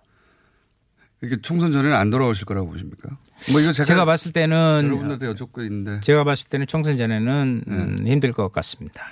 이렇게 1.23 1.41
총선 1.41 1.71
전에는 1.71 1.95
안 1.95 2.09
돌아오실 2.09 2.45
거라고 2.45 2.69
보십니까? 2.69 3.09
뭐 3.53 3.62
이거 3.62 3.71
제가, 3.71 3.86
제가, 3.86 4.05
봤을 4.05 4.33
때는 4.33 4.83
여러분들한테 4.86 5.25
여쭙고 5.27 5.63
있는데 5.63 6.01
제가 6.01 6.25
봤을 6.25 6.49
때는 6.49 6.67
총선 6.67 6.97
전에는 6.97 7.63
네. 7.65 7.75
음, 7.75 7.97
힘들 8.05 8.33
것 8.33 8.51
같습니다. 8.51 9.05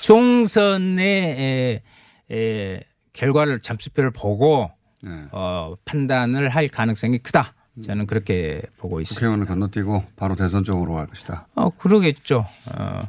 총선의 0.00 1.02
에, 1.08 1.82
에, 2.30 2.80
결과를 3.12 3.60
잠수표를 3.60 4.12
보고 4.12 4.70
네. 5.02 5.10
어, 5.32 5.74
판단을 5.84 6.48
할 6.48 6.68
가능성이 6.68 7.18
크다. 7.18 7.54
저는 7.82 8.06
그렇게 8.06 8.62
보고 8.76 9.00
있습니다. 9.00 9.18
국회의원을 9.18 9.46
건너뛰고 9.46 10.04
바로 10.14 10.36
대선 10.36 10.62
쪽으로 10.62 10.94
갈 10.94 11.08
것이다. 11.08 11.48
어, 11.56 11.70
그러겠죠. 11.70 12.46
어, 12.72 13.02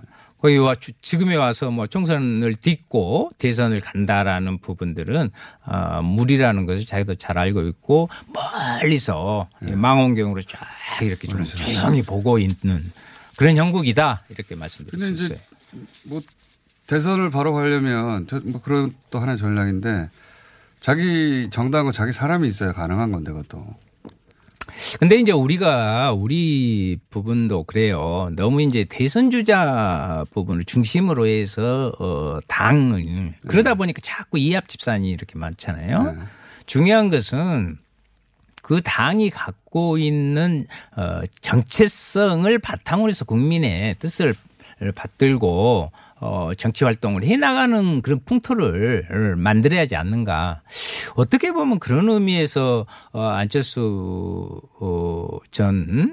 거기 0.45 0.57
와, 0.57 0.75
주- 0.75 0.91
지금에 1.01 1.35
와서 1.35 1.71
뭐 1.71 1.87
총선을 1.87 2.53
딛고 2.53 3.31
대선을 3.39 3.79
간다라는 3.79 4.59
부분들은 4.59 5.31
어, 5.65 6.01
무리라는 6.03 6.67
것을 6.67 6.85
자기도 6.85 7.15
잘 7.15 7.39
알고 7.39 7.63
있고 7.69 8.09
멀리서 8.31 9.49
이 9.67 9.71
망원경으로 9.71 10.43
쫙 10.43 10.59
이렇게 11.01 11.27
좀 11.27 11.43
조용히 11.43 12.03
보고 12.03 12.37
있는 12.37 12.91
그런 13.37 13.57
형국이다. 13.57 14.21
이렇게 14.29 14.53
말씀드릴 14.53 14.99
수 15.17 15.23
있어요. 15.25 15.39
뭐 16.03 16.21
대선을 16.85 17.31
바로 17.31 17.51
가려면 17.53 18.27
저- 18.29 18.39
뭐 18.43 18.61
그런 18.61 18.93
또 19.09 19.17
하나의 19.17 19.39
전략인데 19.39 20.11
자기 20.79 21.47
정당과 21.49 21.91
자기 21.91 22.13
사람이 22.13 22.47
있어야 22.47 22.71
가능한 22.71 23.11
건데 23.11 23.31
그것도. 23.31 23.65
근데 24.99 25.17
이제 25.17 25.31
우리가 25.31 26.13
우리 26.13 26.97
부분도 27.09 27.63
그래요. 27.63 28.29
너무 28.35 28.61
이제 28.61 28.85
대선 28.87 29.31
주자 29.31 30.25
부분을 30.31 30.65
중심으로 30.65 31.27
해서 31.27 31.91
어 31.99 32.39
당을 32.47 33.33
그러다 33.47 33.75
보니까 33.75 34.01
자꾸 34.03 34.37
이합 34.37 34.67
집산이 34.67 35.09
이렇게 35.09 35.37
많잖아요. 35.37 36.03
네. 36.03 36.19
중요한 36.65 37.09
것은 37.09 37.77
그 38.61 38.81
당이 38.83 39.29
갖고 39.29 39.97
있는 39.97 40.65
어 40.95 41.21
정체성을 41.41 42.57
바탕으로 42.59 43.09
해서 43.09 43.25
국민의 43.25 43.95
뜻을 43.99 44.33
받들고 44.91 45.91
어 46.21 46.51
정치 46.57 46.83
활동을 46.83 47.23
해 47.23 47.37
나가는 47.37 48.01
그런 48.01 48.19
풍토를 48.25 49.35
만들어야지 49.37 49.95
않는가. 49.95 50.61
어떻게 51.15 51.51
보면 51.51 51.79
그런 51.79 52.09
의미에서 52.09 52.85
어 53.11 53.21
안철수 53.21 54.61
어전어 54.79 56.07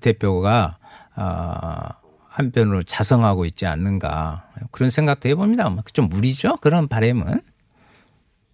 대표가 0.00 0.78
아 1.14 1.88
한편으로 2.28 2.82
자성하고 2.84 3.44
있지 3.46 3.66
않는가 3.66 4.48
그런 4.70 4.90
생각도 4.90 5.28
해봅니다. 5.28 5.68
뭐좀 5.70 6.08
무리죠 6.08 6.56
그런 6.56 6.88
바램은. 6.88 7.40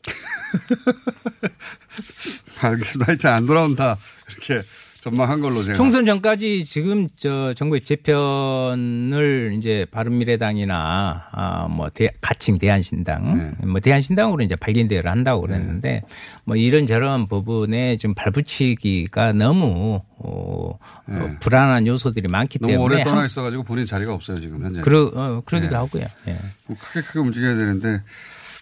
알겠습니다. 2.61 3.09
하여튼 3.09 3.31
안 3.31 3.47
돌아온다. 3.47 3.97
이렇게 4.29 4.63
전망한 5.05 5.41
걸로 5.43 5.63
제가. 5.63 5.75
총선 5.75 6.07
전까지 6.07 6.65
지금 6.65 7.09
저 7.17 7.53
정부의 7.53 7.83
재편을 7.83 9.55
이제 9.59 9.85
바른미래당이나 9.91 11.29
아뭐 11.31 11.91
가칭 12.23 12.57
대한신당 12.57 13.55
뭐 13.67 13.81
대한신당으로 13.81 14.43
이제 14.43 14.57
발견대회를 14.57 15.11
한다고 15.11 15.43
그랬는데 15.43 16.03
뭐 16.45 16.57
이런 16.57 16.87
저런 16.87 17.27
부분에 17.27 17.99
좀 17.99 18.15
발붙이기가 18.15 19.35
너무 19.35 20.01
어, 20.17 20.79
어, 21.07 21.37
불안한 21.41 21.87
요소들이 21.87 22.29
많기 22.29 22.59
너무 22.59 22.73
때문에 22.73 22.95
오래 22.95 23.05
떠나 23.05 23.19
한- 23.21 23.27
있어가지고 23.27 23.63
본인 23.65 23.85
자리가 23.85 24.15
없어요 24.15 24.39
지금 24.41 24.65
현재. 24.65 24.81
그러 24.81 25.11
어, 25.15 25.43
그러기도 25.45 25.73
네. 25.73 25.77
하고요. 25.77 26.07
예. 26.29 26.39
뭐 26.67 26.77
크게 26.81 27.03
크게 27.03 27.19
움직여야 27.19 27.55
되는데 27.57 28.01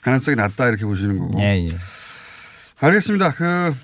가능성이 0.01 0.35
낮다 0.35 0.67
이렇게 0.69 0.85
보시는 0.85 1.19
거고. 1.21 1.41
예, 1.41 1.65
예. 1.65 1.69
알겠습니다. 2.81 3.33
그 3.35 3.75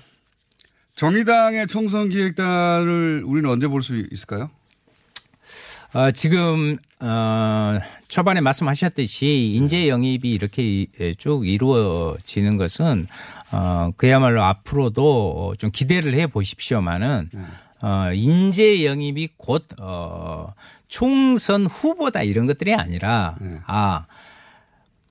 정의당의 0.99 1.67
총선 1.67 2.09
기획단을 2.09 3.23
우리는 3.25 3.49
언제 3.49 3.69
볼 3.69 3.81
수 3.81 3.95
있을까요? 4.11 4.49
어, 5.93 6.11
지금 6.11 6.75
어, 7.01 7.79
초반에 8.09 8.41
말씀하셨듯이 8.41 9.53
인재 9.55 9.87
영입이 9.87 10.29
이렇게 10.29 10.87
쭉 11.17 11.47
이루어지는 11.47 12.57
것은 12.57 13.07
어, 13.51 13.91
그야말로 13.95 14.43
앞으로도 14.43 15.55
좀 15.57 15.71
기대를 15.71 16.15
해 16.15 16.27
보십시오만은 16.27 17.29
어, 17.81 18.09
인재 18.13 18.83
영입이 18.83 19.29
곧 19.37 19.65
어, 19.79 20.53
총선 20.89 21.65
후보다 21.65 22.23
이런 22.23 22.45
것들이 22.45 22.75
아니라 22.75 23.37
아 23.65 24.05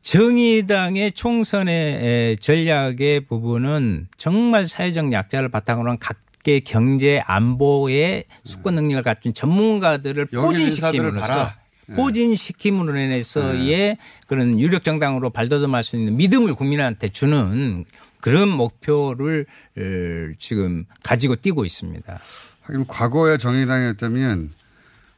정의당의 0.09 1.13
총선의 1.13 2.39
전략의 2.39 3.27
부분은 3.29 4.09
정말 4.17 4.67
사회적 4.67 5.13
약자를 5.13 5.51
바탕으로 5.51 5.91
한 5.91 5.99
각계 5.99 6.61
경제 6.61 7.23
안보의 7.27 8.25
수권 8.43 8.77
능력을 8.77 9.03
갖춘 9.03 9.35
전문가들을 9.35 10.25
포진시킴으로써 10.27 11.21
봐라. 11.21 11.57
예. 11.91 11.93
포진시킴으로 11.93 12.97
인해서의 12.97 13.99
그런 14.27 14.59
유력 14.59 14.81
정당으로 14.81 15.29
발돋움할 15.29 15.83
수 15.83 15.99
있는 15.99 16.17
믿음을 16.17 16.55
국민한테 16.55 17.11
주는 17.11 17.85
그런 18.23 18.49
목표를 18.49 19.45
어, 19.77 19.83
지금 20.39 20.87
가지고 21.03 21.37
뛰고 21.37 21.67
있습니다. 21.67 22.19
하긴 22.63 22.87
과거에 22.87 23.37
정의당이었다면 23.37 24.53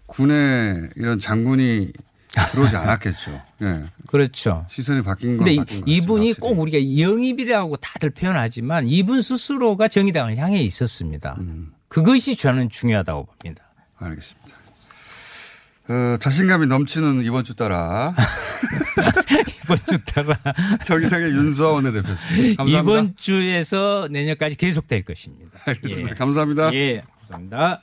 군에 0.07 0.89
이런 0.97 1.21
장군이 1.21 1.93
들어오지 2.53 2.77
않았겠죠. 2.77 3.43
예. 3.63 3.85
그렇죠. 4.07 4.67
시선이 4.71 5.03
바뀐 5.03 5.37
건 5.37 5.45
근데 5.45 5.57
바뀐 5.57 5.83
이분이 5.87 6.31
같습니다. 6.35 6.41
꼭 6.41 6.61
우리가 6.61 6.79
영입이라고 7.01 7.77
다들 7.77 8.11
표현하지만 8.11 8.87
이분 8.87 9.21
스스로가 9.23 9.89
정의당을 9.89 10.37
향해 10.37 10.61
있었습니다. 10.61 11.37
그것이 11.89 12.37
저는 12.37 12.71
중요하다고 12.71 13.27
봅니다. 13.27 13.65
알겠습니다. 13.99 14.61
어, 15.89 16.17
자신감이 16.21 16.69
넘치는 16.69 17.23
이번 17.25 17.43
주 17.43 17.57
따라 17.57 18.15
이번 19.65 19.77
주 19.89 19.99
따라 20.05 20.39
정의당의 20.87 21.33
윤수아 21.33 21.73
원내대표였습니다. 21.73 22.57
감사합니다. 22.63 22.81
이번 22.81 23.17
주에서 23.17 24.07
내년까지 24.09 24.55
계속될 24.57 25.03
것입니다. 25.03 25.59
알겠습니다. 25.67 26.15
감사합니다. 26.15 26.73
예, 26.75 27.03
감사합니다. 27.23 27.83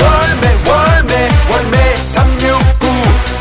월매 0.00 0.44
월매 0.68 1.28
월매 1.50 1.96
369 2.06 2.88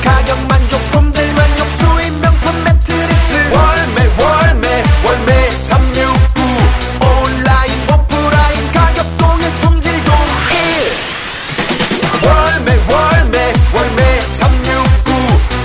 가격 0.04 0.40
만족 0.48 0.84
품질 0.92 1.34
만족 1.34 1.68
수입 1.72 2.14
명품 2.22 2.64
매트리스. 2.64 3.34
월매 3.52 3.98
월매 4.20 4.84
월매 5.04 5.50
369 5.62 6.44
온라인 7.02 7.72
오프라인 7.90 8.72
가격 8.72 9.18
동일 9.18 9.50
품질 9.56 9.92
동일. 10.06 10.22
월매 12.24 12.70
월매 12.92 13.54
월매 13.74 14.22
369 14.32 15.14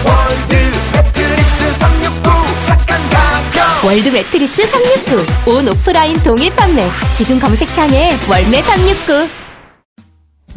월드 0.05 0.55
매트리스 0.95 1.73
369 1.75 2.31
착한 2.67 3.11
가격. 3.11 3.85
월드 3.85 4.09
매트리스 4.09 4.67
369. 4.67 5.27
온 5.55 5.69
오프라인 5.69 6.23
동일 6.23 6.51
판매. 6.57 6.89
지금 7.15 7.39
검색창에 7.39 8.17
월매 8.29 8.63
369. 8.63 9.48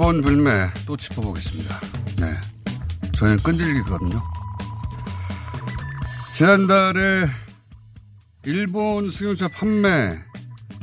일본 0.00 0.22
불매 0.22 0.70
또 0.86 0.96
짚어보겠습니다. 0.96 1.80
네. 2.20 2.36
저희는 3.16 3.36
끈질기거든요. 3.38 4.22
지난달에 6.32 7.26
일본 8.44 9.10
승용차 9.10 9.48
판매 9.48 10.20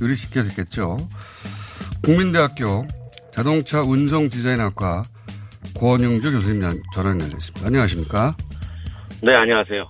유리시켜졌겠죠. 0.01 0.97
국민대학교 2.03 2.85
자동차 3.31 3.79
운송 3.83 4.27
디자인학과 4.29 5.03
권영주 5.79 6.33
교수님 6.33 6.61
연- 6.63 6.83
전화 6.93 7.11
연결됐습니다. 7.11 7.67
안녕하십니까? 7.67 8.35
네, 9.23 9.33
안녕하세요. 9.33 9.89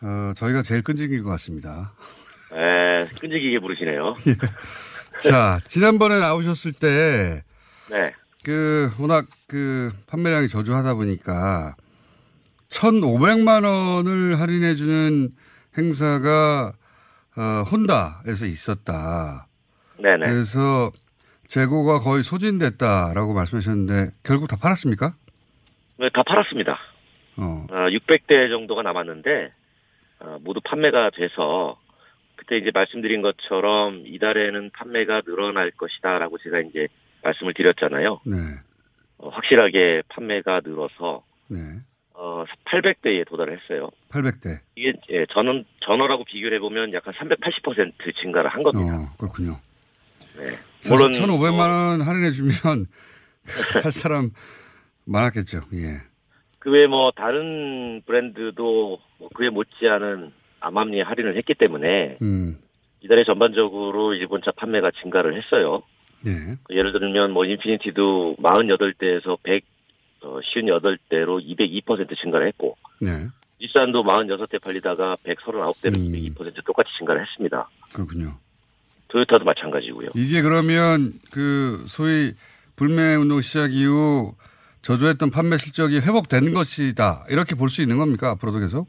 어, 0.00 0.32
저희가 0.34 0.62
제일 0.62 0.80
끈질긴 0.80 1.22
것 1.22 1.28
같습니다. 1.32 1.92
에, 2.54 3.04
끈질기게 3.20 3.58
부르시네요. 3.60 4.14
자, 5.20 5.60
지난번에 5.68 6.18
나오셨을 6.18 6.72
때, 6.72 7.42
네. 7.90 8.12
그, 8.44 8.90
워낙 8.98 9.26
그 9.48 9.92
판매량이 10.06 10.48
저조하다 10.48 10.94
보니까 10.94 11.74
1,500만 12.68 13.64
원을 13.64 14.40
할인해 14.40 14.74
주는 14.74 15.30
행사가, 15.76 16.72
어, 17.36 17.62
혼다에서 17.70 18.46
있었다. 18.46 19.46
네네. 19.98 20.26
그래서 20.26 20.90
재고가 21.46 22.00
거의 22.00 22.22
소진됐다라고 22.22 23.34
말씀하셨는데, 23.34 24.12
결국 24.24 24.48
다 24.48 24.56
팔았습니까? 24.60 25.14
네, 25.98 26.08
다 26.12 26.22
팔았습니다. 26.26 26.78
어, 27.38 27.66
어, 27.70 27.74
600대 27.74 28.48
정도가 28.50 28.82
남았는데, 28.82 29.52
어, 30.20 30.38
모두 30.40 30.60
판매가 30.60 31.10
돼서, 31.10 31.78
그때 32.36 32.58
이제 32.58 32.70
말씀드린 32.72 33.22
것처럼 33.22 34.04
이달에는 34.06 34.70
판매가 34.70 35.22
늘어날 35.22 35.70
것이다라고 35.72 36.38
제가 36.38 36.60
이제 36.60 36.88
말씀을 37.26 37.54
드렸잖아요. 37.54 38.20
네, 38.24 38.36
어, 39.18 39.28
확실하게 39.28 40.02
판매가 40.08 40.60
늘어서, 40.64 41.24
네. 41.48 41.58
어, 42.14 42.44
800대에 42.66 43.26
도달을 43.26 43.58
했어요. 43.58 43.90
800대. 44.10 44.60
이게, 44.76 44.92
예, 45.10 45.26
전원, 45.32 45.64
전월하고 45.84 46.24
비교를 46.24 46.56
해보면 46.58 46.92
약간 46.94 47.12
380% 47.14 47.92
증가를 48.22 48.50
한 48.50 48.62
겁니다. 48.62 48.96
어, 48.96 49.16
그렇군요. 49.18 49.58
네. 50.38 50.56
물론 50.88 51.12
물론, 51.12 51.12
1,500만 51.12 51.58
원 51.58 52.00
할인해 52.02 52.30
주면 52.30 52.86
할 53.82 53.92
사람 53.92 54.30
많았겠죠. 55.04 55.62
예. 55.74 55.98
그 56.58 56.70
외에 56.70 56.86
뭐 56.86 57.12
다른 57.14 58.02
브랜드도 58.06 58.98
뭐 59.18 59.28
그에 59.34 59.50
못지않은 59.50 60.32
암암리에 60.60 61.02
할인을 61.02 61.36
했기 61.36 61.54
때문에 61.54 62.18
음, 62.22 62.58
이달에 63.00 63.24
전반적으로 63.24 64.14
일본차 64.14 64.52
판매가 64.56 64.90
증가를 65.02 65.40
했어요. 65.40 65.82
예. 66.26 66.56
예를 66.70 66.92
들면 66.92 67.32
뭐 67.32 67.44
인피니티도 67.44 68.36
48대에서 68.40 69.38
158대로 70.20 71.40
202% 71.84 72.16
증가를 72.22 72.48
했고 72.48 72.76
네. 73.00 73.26
닛산도 73.60 74.02
46대 74.02 74.60
팔리다가 74.60 75.16
139대로 75.24 75.96
음. 75.96 76.34
202% 76.34 76.64
똑같이 76.64 76.90
증가를 76.98 77.22
했습니다. 77.22 77.68
그렇군요. 77.94 78.32
토요타도 79.08 79.44
마찬가지고요. 79.44 80.10
이게 80.14 80.42
그러면 80.42 81.12
그 81.30 81.84
소위 81.86 82.32
불매 82.74 83.14
운동 83.14 83.40
시작 83.40 83.72
이후 83.72 84.34
저조했던 84.82 85.30
판매 85.30 85.56
실적이 85.58 86.00
회복된 86.00 86.52
것이다. 86.52 87.24
이렇게 87.30 87.54
볼 87.54 87.68
수 87.70 87.82
있는 87.82 87.98
겁니까? 87.98 88.30
앞으로도 88.32 88.58
계속? 88.58 88.88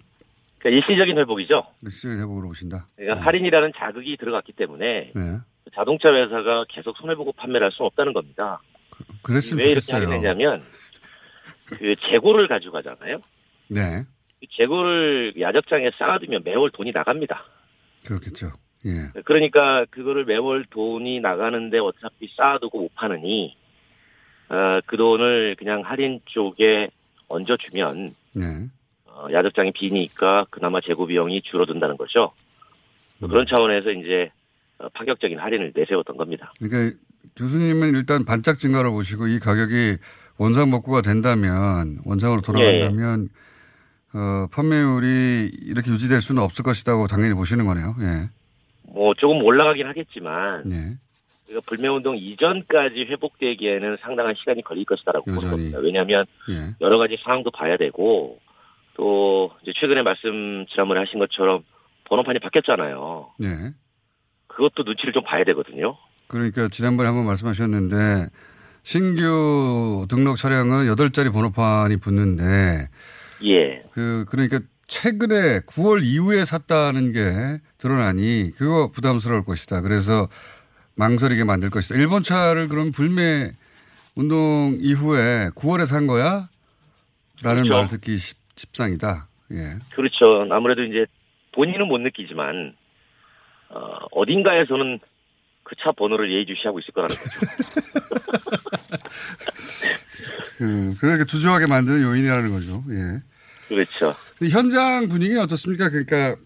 그러니까 0.59 0.85
일시적인 0.87 1.17
회복이죠. 1.19 1.63
일시적인 1.83 2.19
회복으로 2.19 2.47
보신다. 2.47 2.87
그러니까 2.97 3.25
할인이라는 3.25 3.71
자극이 3.77 4.17
들어갔기 4.17 4.53
때문에 4.53 5.11
네. 5.15 5.37
자동차 5.75 6.13
회사가 6.13 6.65
계속 6.69 6.97
손해보고 6.97 7.33
판매를 7.33 7.65
할 7.65 7.71
수는 7.71 7.87
없다는 7.87 8.13
겁니다. 8.13 8.61
그 9.21 9.33
랬으면 9.33 9.59
왜 9.59 9.71
이렇게 9.71 9.81
좋겠어요. 9.81 10.07
하게 10.07 10.19
되냐면 10.19 10.63
그 11.65 11.95
재고를 12.11 12.47
가지고 12.47 12.73
가잖아요. 12.73 13.19
네. 13.67 14.03
그 14.39 14.45
재고를 14.57 15.33
야적장에 15.39 15.91
쌓아두면 15.97 16.41
매월 16.43 16.71
돈이 16.71 16.91
나갑니다. 16.91 17.43
그렇겠죠. 18.05 18.51
예. 18.85 19.21
그러니까 19.25 19.85
그거를 19.89 20.25
매월 20.25 20.65
돈이 20.69 21.19
나가는데 21.19 21.79
어차피 21.79 22.29
쌓아두고 22.35 22.81
못 22.81 22.95
파느니 22.95 23.55
어, 24.49 24.79
그 24.85 24.95
돈을 24.95 25.55
그냥 25.57 25.81
할인 25.81 26.21
쪽에 26.25 26.89
얹어주면 27.27 28.15
네. 28.35 28.43
어, 29.05 29.27
야적장이 29.31 29.71
비니까 29.71 30.45
그나마 30.49 30.79
재고 30.79 31.05
비용이 31.05 31.41
줄어든다는 31.41 31.97
거죠. 31.97 32.31
음. 33.23 33.27
그런 33.27 33.45
차원에서 33.47 33.91
이제 33.91 34.29
어, 34.29 34.36
파격적인 34.93 35.39
할인을 35.39 35.73
내세웠던 35.75 36.17
겁니다. 36.17 36.51
그러니까 36.59 36.97
교수님은 37.35 37.95
일단 37.95 38.25
반짝 38.25 38.59
증가를 38.59 38.91
보시고 38.91 39.27
이 39.27 39.39
가격이 39.39 39.97
원상 40.39 40.71
복구가 40.71 41.01
된다면 41.01 41.97
원상으로 42.05 42.41
돌아간다면 42.41 43.29
어, 44.13 44.47
판매율이 44.51 45.51
이렇게 45.63 45.91
유지될 45.91 46.21
수는 46.21 46.41
없을 46.41 46.63
것이라고 46.63 47.07
당연히 47.07 47.33
보시는 47.33 47.65
거네요. 47.65 47.95
예. 48.01 48.29
뭐 48.93 49.13
조금 49.15 49.43
올라가긴 49.43 49.85
하겠지만 49.87 50.63
네. 50.65 50.95
우리가 51.47 51.61
불매운동 51.65 52.17
이전까지 52.17 53.05
회복되기에는 53.09 53.97
상당한 54.01 54.33
시간이 54.35 54.63
걸릴 54.63 54.85
것이다라고 54.85 55.25
보는 55.25 55.37
여전히. 55.37 55.51
겁니다. 55.51 55.79
왜냐하면 55.79 56.25
예. 56.49 56.75
여러 56.81 56.97
가지 56.97 57.17
상황도 57.23 57.51
봐야 57.51 57.77
되고 57.77 58.39
또 58.95 59.51
이제 59.61 59.71
최근에 59.79 60.01
말씀 60.01 60.65
지난번에 60.71 61.01
하신 61.01 61.19
것처럼 61.19 61.63
번호판이 62.05 62.39
바뀌었잖아요. 62.39 63.33
네. 63.39 63.47
그것도 64.57 64.83
눈치를 64.83 65.13
좀 65.13 65.23
봐야 65.23 65.43
되거든요. 65.45 65.95
그러니까 66.27 66.67
지난번에 66.67 67.07
한번 67.07 67.25
말씀하셨는데 67.27 68.27
신규 68.81 70.07
등록 70.09 70.37
차량은 70.37 70.87
8자리 70.87 71.31
번호판이 71.31 71.97
붙는데 71.97 72.89
예. 73.45 73.83
그 73.91 74.25
그러니까 74.29 74.59
최근에 74.87 75.59
9월 75.61 76.03
이후에 76.03 76.43
샀다는 76.43 77.11
게 77.11 77.59
드러나니 77.77 78.51
그거 78.57 78.89
부담스러울 78.91 79.45
것이다. 79.45 79.81
그래서 79.81 80.27
망설이게 80.95 81.43
만들 81.43 81.69
것이다. 81.69 81.99
일본 81.99 82.23
차를 82.23 82.67
그럼 82.67 82.91
불매 82.91 83.51
운동 84.15 84.75
이후에 84.79 85.49
9월에 85.55 85.85
산 85.85 86.07
거야? 86.07 86.49
라는 87.43 87.63
그렇죠. 87.63 87.73
말을 87.73 87.87
듣기 87.89 88.17
쉽, 88.17 88.37
십상이다. 88.55 89.27
예. 89.51 89.77
그렇죠. 89.93 90.47
아무래도 90.49 90.83
이제 90.83 91.05
본인은 91.53 91.87
못 91.87 91.99
느끼지만 91.99 92.73
어, 93.69 94.05
어딘가에서는 94.11 94.99
그 94.99 95.75
차 95.83 95.91
번호를 95.91 96.31
예의주시하고 96.31 96.79
있을 96.79 96.93
거라는 96.93 97.13
거죠. 97.13 97.39
그, 100.57 100.95
그러니까 100.99 101.25
주저하게 101.25 101.67
만드는 101.67 102.01
요인이라는 102.03 102.51
거죠. 102.51 102.83
예. 102.89 103.21
그렇죠. 103.67 104.15
현장 104.49 105.09
분위기는 105.09 105.41
어떻습니까? 105.41 105.89
그러니까 105.89 106.37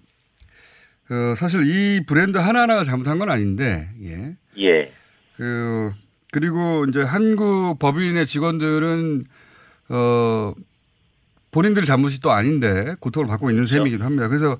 어, 1.11 1.35
사실 1.35 1.61
이 1.69 2.03
브랜드 2.05 2.37
하나하나가 2.39 2.83
잘못한 2.83 3.19
건 3.19 3.29
아닌데, 3.29 3.89
예. 4.01 4.35
예. 4.57 4.91
그 5.35 5.91
그리고 6.31 6.85
이제 6.89 7.03
한국 7.03 7.77
법인의 7.77 8.25
직원들은 8.25 9.25
어 9.89 10.53
본인들 11.51 11.85
잘못이 11.85 12.21
또 12.21 12.31
아닌데 12.31 12.95
고통을 13.01 13.27
받고 13.27 13.49
있는 13.51 13.65
셈이기도 13.65 14.03
합니다. 14.03 14.27
그래서 14.29 14.57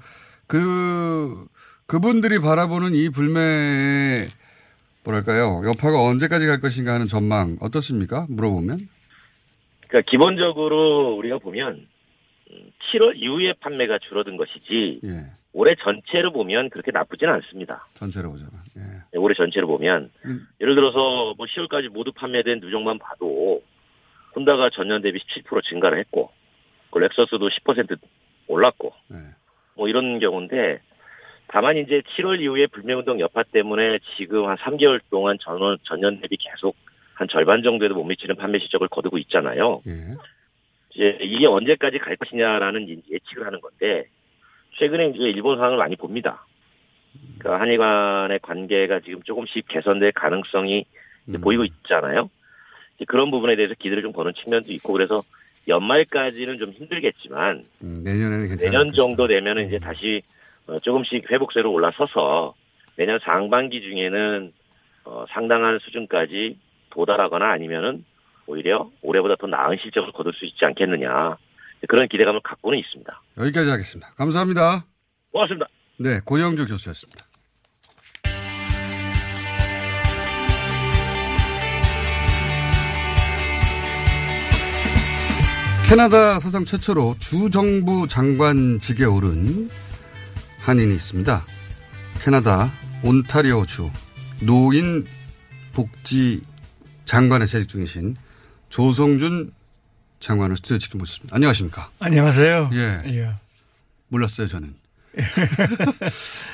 그 0.48 1.48
그분들이 1.92 2.40
바라보는 2.40 2.96
이 2.96 3.10
불매의 3.10 4.30
뭐랄까요 5.04 5.62
여파가 5.68 6.02
언제까지 6.02 6.48
갈 6.48 6.62
것인가 6.62 6.94
하는 6.94 7.08
전망 7.08 7.58
어떻습니까? 7.60 8.28
물어보면 8.30 8.88
그러니까 9.90 10.10
기본적으로 10.10 11.16
우리가 11.18 11.40
보면 11.40 11.86
음, 12.50 12.72
7월 12.80 13.18
이후에 13.18 13.56
판매가 13.60 14.00
줄어든 14.08 14.38
것이지 14.38 15.02
예 15.04 15.42
올해 15.52 15.76
전체로 15.84 16.32
보면 16.32 16.70
그렇게 16.70 16.92
나쁘지는 16.92 17.34
않습니다. 17.34 17.86
전체로 17.96 18.32
보자면 18.32 18.54
예. 18.78 18.82
네, 19.12 19.18
올해 19.18 19.36
전체로 19.36 19.68
보면 19.68 20.12
음. 20.24 20.48
예를 20.62 20.76
들어서 20.76 21.34
뭐 21.36 21.46
10월까지 21.46 21.90
모두 21.90 22.14
판매된 22.14 22.62
누적만 22.62 23.00
봐도 23.00 23.62
혼다가 24.34 24.70
전년 24.70 25.02
대비 25.02 25.20
17% 25.20 25.62
증가를 25.70 26.00
했고 26.00 26.32
그 26.90 27.00
렉서스도 27.00 27.50
10% 27.50 28.00
올랐고 28.48 28.94
네. 29.10 29.18
뭐 29.76 29.90
이런 29.90 30.20
경우인데 30.20 30.80
다만 31.52 31.78
이제 31.78 32.02
7월 32.16 32.40
이후에 32.40 32.68
불매운동 32.68 33.20
여파 33.20 33.44
때문에 33.44 34.00
지금 34.18 34.48
한 34.48 34.56
3개월 34.58 35.02
동안 35.10 35.38
전원, 35.42 35.78
전년 35.84 36.22
대비 36.22 36.38
계속 36.38 36.76
한 37.14 37.28
절반 37.28 37.62
정도에도 37.62 37.94
못 37.94 38.06
미치는 38.06 38.38
판매 38.38 38.58
실적을 38.60 38.88
거두고 38.88 39.18
있잖아요. 39.18 39.82
예. 39.86 40.16
이제 40.92 41.18
이게 41.22 41.46
언제까지 41.46 41.98
갈 42.00 42.16
것이냐라는 42.16 42.88
예측을 43.12 43.46
하는 43.46 43.60
건데 43.60 44.06
최근에 44.80 45.10
이제 45.10 45.20
일본 45.24 45.58
상황을 45.58 45.78
많이 45.78 45.98
봅니다. 45.98 46.46
그러니까 47.38 47.62
한일 47.62 47.78
간의 47.78 48.40
관계가 48.40 49.02
지금 49.02 49.22
조금씩 49.24 49.68
개선될 49.68 50.14
가능성이 50.14 50.86
이제 51.28 51.38
보이고 51.38 51.66
있잖아요. 51.66 52.30
그런 53.08 53.30
부분에 53.30 53.58
대해서 53.58 53.74
기대를 53.78 54.04
좀 54.04 54.14
거는 54.14 54.32
측면도 54.42 54.72
있고 54.74 54.94
그래서 54.94 55.22
연말까지는 55.68 56.60
좀 56.60 56.72
힘들겠지만 56.72 57.66
음, 57.84 58.02
내년에는 58.04 58.48
괜찮을 58.48 58.72
내년 58.72 58.94
정도 58.94 59.28
되면은 59.28 59.68
이제 59.68 59.80
다시 59.80 60.22
어, 60.22 60.32
조금씩 60.82 61.30
회복세로 61.32 61.72
올라서서 61.72 62.56
내년 62.96 63.20
상반기 63.24 63.82
중에는 63.82 64.54
어, 65.06 65.26
상당한 65.32 65.80
수준까지 65.80 66.58
도달하거나 66.92 67.52
아니면은 67.52 68.06
오히려 68.46 68.90
올해보다 69.02 69.36
더 69.40 69.48
나은 69.48 69.78
실적을 69.82 70.12
거둘 70.12 70.34
수 70.34 70.46
있지 70.46 70.64
않겠느냐 70.66 71.38
그런 71.88 72.08
기대감을 72.08 72.42
갖고는 72.44 72.78
있습니다. 72.80 73.22
여기까지 73.40 73.70
하겠습니다. 73.70 74.14
감사합니다. 74.16 74.86
고맙습니다. 75.32 75.68
네, 76.00 76.20
고영주 76.26 76.68
교수였습니다. 76.68 77.26
캐나다 85.88 86.40
사상 86.40 86.64
최초로 86.64 87.16
주정부 87.20 88.08
장관직에 88.08 89.04
오른 89.04 89.68
한인이 90.62 90.94
있습니다. 90.94 91.44
캐나다 92.24 92.72
온타리오주 93.04 93.90
노인 94.42 95.06
복지 95.74 96.42
장관에 97.06 97.46
재직 97.48 97.68
중이신 97.68 98.16
조성준 98.70 99.52
장관을 100.20 100.56
스튜디오에 100.58 100.80
지금 100.80 101.00
모셨습니다. 101.00 101.36
안녕하십니까? 101.36 101.90
안녕하세요. 102.00 102.70
예. 102.74 103.02
예. 103.08 103.30
몰랐어요, 104.10 104.48
저는. 104.48 104.76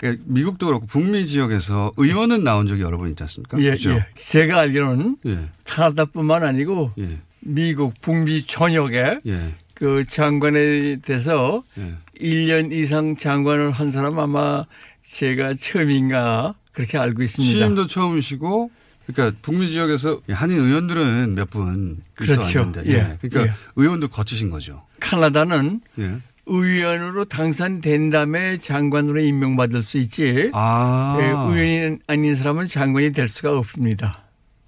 예, 0.03 0.17
미국도 0.23 0.65
그렇고 0.67 0.85
북미 0.87 1.27
지역에서 1.27 1.91
의원은 1.97 2.43
나온 2.43 2.67
적이 2.67 2.83
여러 2.83 2.97
번 2.97 3.09
있지 3.09 3.21
않습니까? 3.23 3.59
예, 3.59 3.71
그죠? 3.71 3.91
예. 3.91 4.07
제가 4.15 4.61
알기로는 4.61 5.17
예. 5.27 5.49
카나다뿐만 5.65 6.43
아니고 6.43 6.93
미국 7.41 7.93
북미 8.01 8.45
전역에 8.45 9.19
예. 9.27 9.55
그 9.77 10.03
장관에 10.05 10.97
대해서 10.97 11.63
예. 11.77 11.93
1년 12.19 12.71
이상 12.71 13.15
장관을 13.15 13.69
한 13.69 13.91
사람 13.91 14.17
아마 14.17 14.65
제가 15.07 15.53
처음인가 15.53 16.55
그렇게 16.71 16.97
알고 16.97 17.21
있습니다. 17.21 17.53
취임도 17.53 17.85
처음이시고, 17.85 18.71
그러니까 19.05 19.37
북미 19.43 19.69
지역에서 19.69 20.21
한인 20.29 20.59
의원들은 20.59 21.35
몇분 21.35 22.01
그렇죠. 22.15 22.41
있었는데, 22.41 22.83
예. 22.87 23.17
그러니까 23.21 23.53
예. 23.53 23.57
의원도 23.75 24.07
거치신 24.07 24.49
거죠. 24.49 24.83
카나다는 24.99 25.81
예. 25.99 26.17
의원으로 26.47 27.25
당선된 27.25 28.09
다음에 28.09 28.57
장관으로 28.57 29.19
임명받을 29.19 29.83
수 29.83 29.99
있지. 29.99 30.49
아. 30.53 31.17
예, 31.19 31.25
의원이 31.25 31.99
아닌 32.07 32.35
사람은 32.35 32.67
장관이 32.67 33.11
될 33.11 33.29
수가 33.29 33.55
없습니다. 33.59 34.23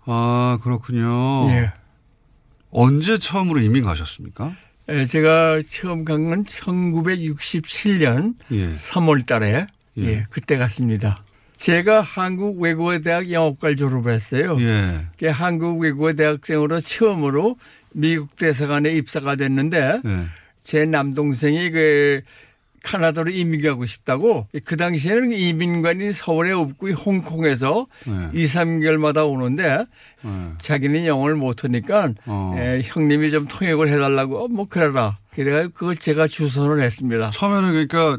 아, 0.05 0.59
그렇군요. 0.61 1.49
예. 1.49 1.73
언제 2.69 3.17
처음으로 3.17 3.59
이민 3.61 3.83
가셨습니까? 3.83 4.53
예, 4.89 5.05
제가 5.05 5.61
처음 5.67 6.03
간 6.05 6.25
건 6.25 6.43
1967년 6.43 8.33
예. 8.51 8.71
3월 8.71 9.25
달에 9.25 9.67
예. 9.97 10.03
예, 10.03 10.25
그때 10.29 10.57
갔습니다. 10.57 11.23
제가 11.57 12.01
한국 12.01 12.59
외국어대학 12.61 13.31
영어과를 13.31 13.75
졸업했어요. 13.75 14.57
예. 14.61 15.01
그 15.17 15.27
한국 15.27 15.79
외국어 15.79 16.13
대학생으로 16.13 16.79
처음으로 16.81 17.57
미국 17.91 18.35
대사관에 18.35 18.91
입사가 18.93 19.35
됐는데 19.35 20.01
예. 20.05 20.25
제 20.63 20.85
남동생이 20.85 21.71
그 21.71 22.21
카나다로 22.83 23.31
이민 23.31 23.61
가고 23.61 23.85
싶다고 23.85 24.47
그 24.65 24.77
당시에는 24.77 25.31
이민관이 25.31 26.11
서울에 26.11 26.51
없고 26.51 26.89
홍콩에서 26.91 27.87
네. 28.05 28.29
2, 28.33 28.45
3개월마다 28.45 29.27
오는데 29.29 29.85
네. 30.23 30.51
자기는 30.57 31.05
영어를 31.05 31.35
못하니까 31.35 32.13
어. 32.25 32.55
에, 32.57 32.81
형님이 32.83 33.31
좀 33.31 33.45
통역을 33.47 33.89
해달라고 33.89 34.45
어, 34.45 34.47
뭐 34.47 34.65
그래라. 34.69 35.17
그래가지고 35.33 35.73
그걸 35.73 35.95
제가 35.95 36.27
주선을 36.27 36.81
했습니다. 36.81 37.29
처음에는 37.31 37.71
그러니까 37.87 38.17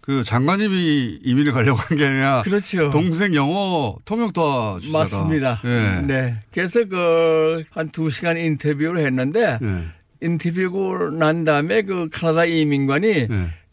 그 0.00 0.24
장관님이 0.24 1.20
이민을 1.22 1.52
가려고 1.52 1.78
한 1.78 1.98
게 1.98 2.06
아니라 2.06 2.42
그렇죠. 2.42 2.88
동생 2.90 3.34
영어 3.34 3.96
통역 4.06 4.32
도와주다가 4.32 4.98
맞습니다. 4.98 5.60
예. 5.64 6.02
네. 6.06 6.36
그래서 6.52 6.84
그 6.86 7.62
한 7.72 7.90
두 7.90 8.08
시간 8.10 8.38
인터뷰를 8.38 9.04
했는데 9.04 9.58
예. 9.62 9.84
인터뷰고 10.22 11.10
난 11.10 11.44
다음에 11.44 11.82
그 11.82 12.08
카나다 12.10 12.44
이민관이 12.46 13.06
예. 13.08 13.28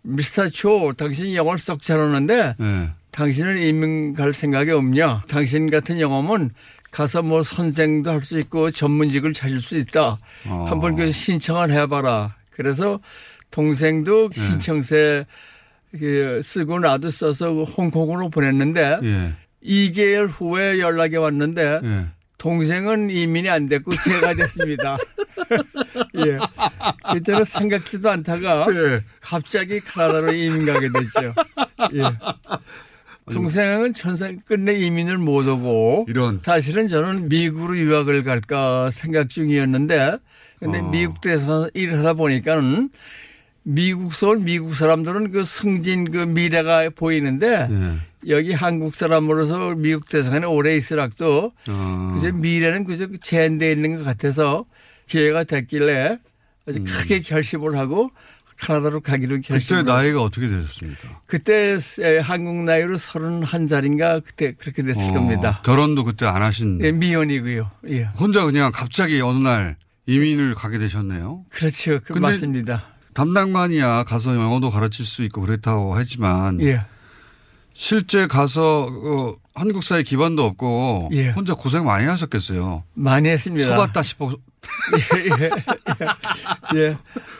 미스터 0.07 0.47
초 0.49 0.93
당신 0.93 1.33
영어를 1.33 1.59
썩 1.59 1.81
잘하는데 1.81 2.55
예. 2.59 2.89
당신은 3.11 3.57
이민 3.57 4.13
갈 4.13 4.31
생각이 4.31 4.71
없냐? 4.71 5.23
당신 5.27 5.69
같은 5.69 5.99
영어면 5.99 6.51
가서 6.91 7.21
뭐 7.21 7.43
선생도 7.43 8.09
할 8.11 8.21
수 8.21 8.39
있고 8.39 8.71
전문직을 8.71 9.33
찾을 9.33 9.59
수 9.59 9.77
있다. 9.77 10.17
어. 10.47 10.65
한번 10.69 10.95
그 10.95 11.11
신청을 11.11 11.71
해봐라. 11.71 12.35
그래서 12.51 12.99
동생도 13.51 14.29
네. 14.29 14.41
신청서 14.41 14.95
그 15.99 16.41
쓰고 16.43 16.79
나도 16.79 17.11
써서 17.11 17.51
그 17.53 17.63
홍콩으로 17.63 18.29
보냈는데 18.29 18.99
예. 19.03 19.33
2개월 19.63 20.27
후에 20.29 20.79
연락이 20.79 21.17
왔는데 21.17 21.81
예. 21.83 22.05
동생은 22.37 23.09
이민이 23.09 23.49
안 23.49 23.67
됐고 23.67 23.91
제가 24.03 24.35
됐습니다. 24.35 24.97
예. 26.25 26.38
그때는 27.13 27.43
생각지도 27.43 28.10
않다가 28.10 28.67
예. 28.71 29.01
갑자기 29.21 29.79
카나다로 29.79 30.33
이민 30.33 30.65
가게 30.65 30.89
됐죠. 30.89 31.33
예. 31.93 32.03
동생은 33.31 33.93
천상 33.93 34.39
끝내 34.45 34.73
이민을 34.73 35.17
못 35.17 35.47
오고 35.47 36.05
이런 36.07 36.39
사실은 36.41 36.88
저는 36.88 37.27
미국으로 37.27 37.77
유학을 37.77 38.23
갈까 38.23 38.89
생각 38.91 39.29
중이었는데 39.29 40.17
근데 40.60 40.79
어. 40.79 40.89
미국에서 40.89 41.69
일을 41.73 41.99
하다 41.99 42.13
보니까는 42.13 42.89
미국서 43.63 44.29
온 44.29 44.45
미국 44.45 44.73
사람들은 44.73 45.31
그 45.31 45.43
승진 45.43 46.10
그 46.10 46.19
미래가 46.19 46.89
보이는데 46.95 47.67
예. 47.69 48.07
여기 48.29 48.53
한국 48.53 48.95
사람으로서 48.95 49.75
미국 49.75 50.07
대사관에 50.10 50.45
오래 50.45 50.75
있으락도 50.75 51.51
어. 51.69 52.12
그저 52.13 52.31
미래는 52.31 52.86
그저 52.86 53.07
제한되어 53.21 53.71
있는 53.71 53.97
것 53.97 54.03
같아서 54.03 54.65
기회가 55.07 55.43
됐길래 55.43 56.19
아주 56.67 56.83
크게 56.83 57.21
결심을 57.21 57.77
하고 57.77 58.11
카나다로 58.57 59.01
가기로 59.01 59.35
음. 59.35 59.41
그때 59.47 59.83
나이가 59.83 60.21
어떻게 60.23 60.47
되셨습니까? 60.47 61.21
그때 61.27 61.77
에, 62.01 62.17
한국 62.19 62.63
나이로 62.63 62.97
31살인가 62.97 64.23
그때 64.23 64.53
그렇게 64.53 64.83
됐을 64.83 65.11
어, 65.11 65.13
겁니다. 65.13 65.61
결혼도 65.63 66.03
그때 66.03 66.25
안 66.25 66.41
하신 66.41 66.79
예, 66.83 66.91
미혼이고요. 66.91 67.71
예. 67.89 68.03
혼자 68.03 68.43
그냥 68.45 68.71
갑자기 68.73 69.21
어느 69.21 69.37
날 69.37 69.77
이민을 70.07 70.55
가게 70.55 70.79
되셨네요. 70.79 71.45
그렇죠. 71.49 71.99
그 72.03 72.13
맞습니다. 72.13 72.85
담당만이야 73.13 74.03
가서 74.03 74.35
영어도 74.35 74.69
가르칠 74.69 75.05
수 75.05 75.23
있고 75.23 75.41
그렇다고 75.41 75.95
하지만 75.95 76.59
예. 76.61 76.81
실제 77.73 78.25
가서 78.25 78.87
어, 78.89 79.35
한국 79.53 79.83
사회 79.83 80.01
기반도 80.01 80.43
없고 80.45 81.09
예. 81.13 81.29
혼자 81.29 81.53
고생 81.53 81.85
많이 81.85 82.07
하셨겠어요. 82.07 82.83
많이 82.93 83.29
했습니다. 83.29 83.67
속았다 83.67 84.01
싶어. 84.01 84.35
예, 85.15 85.45
예, 86.75 86.80
예. 86.80 86.97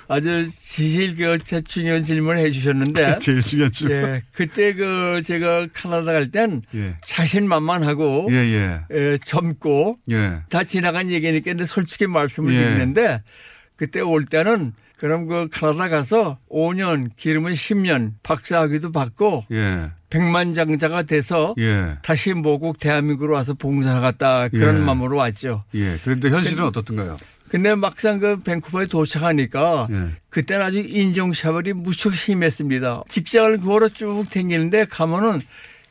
아주 0.08 0.48
지실 0.50 1.16
그 1.16 1.38
중요한 1.64 2.04
질문을 2.04 2.42
해 2.42 2.52
주셨는데. 2.52 3.20
제일 3.20 3.42
중요한 3.42 3.72
질문. 3.72 3.96
예. 3.98 4.24
그때 4.32 4.74
그 4.74 5.22
제가 5.24 5.68
카나다 5.74 6.14
갈땐 6.14 6.62
예. 6.76 6.98
자신만만하고 7.06 8.28
예, 8.32 8.36
예. 8.36 8.82
예, 8.92 9.18
젊고 9.18 10.00
예. 10.12 10.42
다 10.50 10.64
지나간 10.64 11.12
얘기니까 11.12 11.52
근데 11.52 11.66
솔직히 11.66 12.08
말씀을 12.08 12.54
예. 12.54 12.64
드리는데 12.64 13.24
그때 13.76 14.00
올 14.02 14.26
때는 14.26 14.74
그럼 14.98 15.28
그 15.28 15.48
카나다 15.52 15.90
가서 15.90 16.40
5년 16.50 17.10
길으면 17.16 17.54
10년 17.54 18.14
박사학위도 18.24 18.92
받고 18.92 19.46
예. 19.52 19.92
백만장자가 20.10 21.04
돼서 21.04 21.54
예. 21.60 21.98
다시 22.02 22.34
모국 22.34 22.80
대한민국으로 22.80 23.34
와서 23.34 23.54
봉사하겠다 23.54 24.50
그런 24.50 24.78
예. 24.78 24.80
마음으로 24.80 25.18
왔죠. 25.18 25.62
예. 25.76 26.00
그런데 26.04 26.30
현실은 26.30 26.66
어떻던가요? 26.66 27.18
근데 27.50 27.76
막상 27.76 28.20
그 28.20 28.40
밴쿠버에 28.40 28.88
도착하니까 28.88 29.88
예. 29.92 30.12
그때는 30.30 30.66
아주 30.66 30.80
인종차별이 30.80 31.74
무척 31.74 32.16
심했습니다. 32.16 33.04
직장을 33.10 33.58
구하러 33.60 33.90
쭉 33.90 34.26
다니는데 34.32 34.86
가면은 34.86 35.42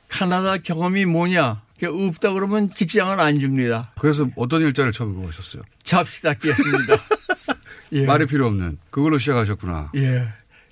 카나다 0.09 0.59
경험이 0.59 1.05
뭐냐? 1.07 1.62
그게 1.74 1.87
없다 1.87 2.33
그러면 2.33 2.70
직장을 2.70 3.18
안 3.20 3.38
줍니다. 3.38 3.92
그래서 4.00 4.29
어떤 4.37 4.62
일자를 4.62 4.92
처음 4.92 5.14
구하셨어요? 5.14 5.62
잡시닫기였습니다. 5.85 6.96
예. 7.92 8.07
말이 8.07 8.26
필요 8.26 8.46
없는 8.46 8.79
그걸로 8.90 9.18
시작하셨구나. 9.18 9.92
예. 9.96 10.29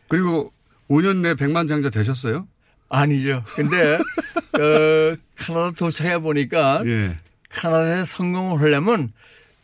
그리고 0.08 0.52
5년 0.88 1.16
내 1.18 1.34
백만장자 1.34 1.90
되셨어요? 1.90 2.46
아니죠. 2.94 3.42
근데 3.54 3.96
어, 4.54 5.16
카나다 5.36 5.72
도착해 5.72 6.18
보니까 6.18 6.82
예. 6.86 7.18
카나다에 7.50 8.04
성공을 8.04 8.60
하려면 8.60 9.12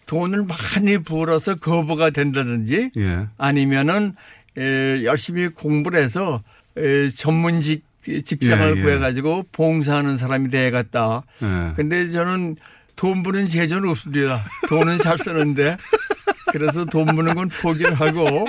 돈을 0.07 0.45
많이 0.47 0.99
벌어서 1.03 1.55
거부가 1.55 2.11
된다든지 2.11 2.91
예. 2.97 3.27
아니면은 3.39 4.15
에, 4.59 5.05
열심히 5.05 5.49
공부를 5.49 6.03
해서 6.03 6.43
에, 6.77 7.09
전문직 7.09 7.85
직장을 8.03 8.77
예, 8.77 8.79
예. 8.79 8.83
구해가지고 8.83 9.47
봉사하는 9.53 10.19
사람이 10.19 10.51
돼야겠다. 10.51 11.23
예. 11.43 11.73
근데 11.77 12.09
저는 12.09 12.57
돈 12.97 13.23
버는 13.23 13.47
재주는 13.49 13.89
없습니다. 13.89 14.45
돈은 14.69 14.99
잘 14.99 15.19
쓰는데 15.19 15.77
그래서 16.53 16.85
돈 16.85 17.07
버는 17.07 17.35
건 17.35 17.49
포기를 17.49 17.95
하고 17.95 18.47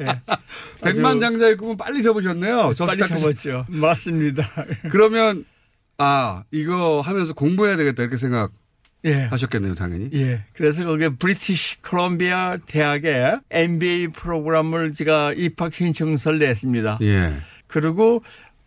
예. 0.00 0.20
백만장자의 0.82 1.56
꿈은 1.56 1.76
빨리 1.76 2.02
접으셨네요. 2.02 2.74
빨리 2.78 3.06
접었죠. 3.06 3.66
맞습니다. 3.68 4.46
그러면 4.90 5.44
아 5.98 6.44
이거 6.50 7.00
하면서 7.00 7.32
공부해야 7.32 7.76
되겠다 7.76 8.02
이렇게 8.04 8.16
예. 9.04 9.12
생각하셨겠네요, 9.12 9.74
당연히. 9.74 10.10
예. 10.14 10.44
그래서 10.54 10.84
거기 10.84 11.08
브리티시 11.08 11.82
콜롬비아 11.82 12.56
대학에 12.66 13.38
MBA 13.50 14.08
프로그램을 14.08 14.92
제가 14.92 15.32
입학 15.34 15.74
신청서를 15.74 16.38
냈습니다. 16.38 16.98
예. 17.02 17.36
그리고 17.66 18.22